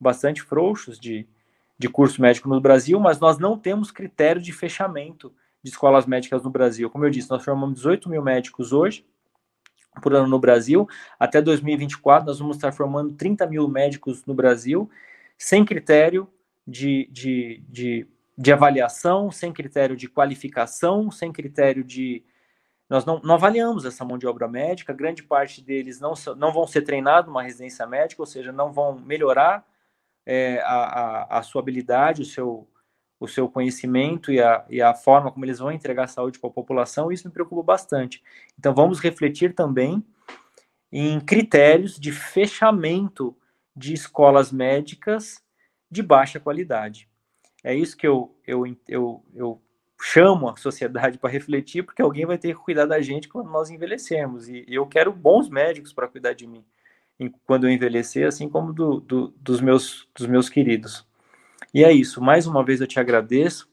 [0.00, 1.26] bastante frouxos de
[1.78, 6.42] de curso médico no Brasil, mas nós não temos critério de fechamento de escolas médicas
[6.42, 6.90] no Brasil.
[6.90, 9.06] Como eu disse, nós formamos 18 mil médicos hoje,
[10.00, 10.88] por ano no Brasil.
[11.18, 14.90] Até 2024, nós vamos estar formando 30 mil médicos no Brasil,
[15.36, 16.28] sem critério
[16.66, 18.06] de, de, de,
[18.36, 22.24] de avaliação, sem critério de qualificação, sem critério de.
[22.88, 26.66] Nós não, não, avaliamos essa mão de obra médica, grande parte deles não, não vão
[26.66, 29.62] ser treinados numa residência médica, ou seja, não vão melhorar
[30.30, 32.68] é, a, a, a, sua habilidade, o seu,
[33.18, 36.52] o seu conhecimento e a, e a forma como eles vão entregar saúde para a
[36.52, 38.22] população, isso me preocupa bastante.
[38.58, 40.04] Então, vamos refletir também
[40.92, 43.34] em critérios de fechamento
[43.74, 45.42] de escolas médicas
[45.90, 47.08] de baixa qualidade.
[47.64, 49.62] É isso que eu, eu, eu, eu
[49.98, 53.70] chamo a sociedade para refletir, porque alguém vai ter que cuidar da gente quando nós
[53.70, 54.46] envelhecermos.
[54.46, 56.62] E eu quero bons médicos para cuidar de mim
[57.44, 61.06] quando eu envelhecer, assim como do, do, dos, meus, dos meus queridos.
[61.74, 62.20] E é isso.
[62.20, 63.68] Mais uma vez eu te agradeço.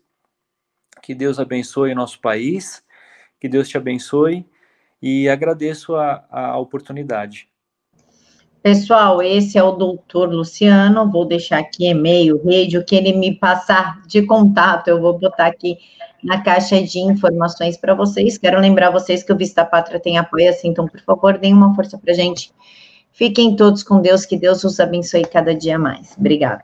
[1.02, 2.84] Que Deus abençoe o nosso país.
[3.40, 4.46] Que Deus te abençoe.
[5.02, 7.48] E agradeço a, a oportunidade.
[8.64, 11.12] Pessoal, esse é o doutor Luciano.
[11.12, 15.46] Vou deixar aqui e-mail, rede, o que ele me passar de contato, eu vou botar
[15.46, 15.78] aqui
[16.24, 18.40] na caixa de informações para vocês.
[18.40, 21.76] Quero lembrar vocês que o Vista Pátria tem apoio assim, então, por favor, deem uma
[21.76, 22.52] força para gente.
[23.16, 26.14] Fiquem todos com Deus, que Deus os abençoe cada dia mais.
[26.18, 26.62] Obrigada.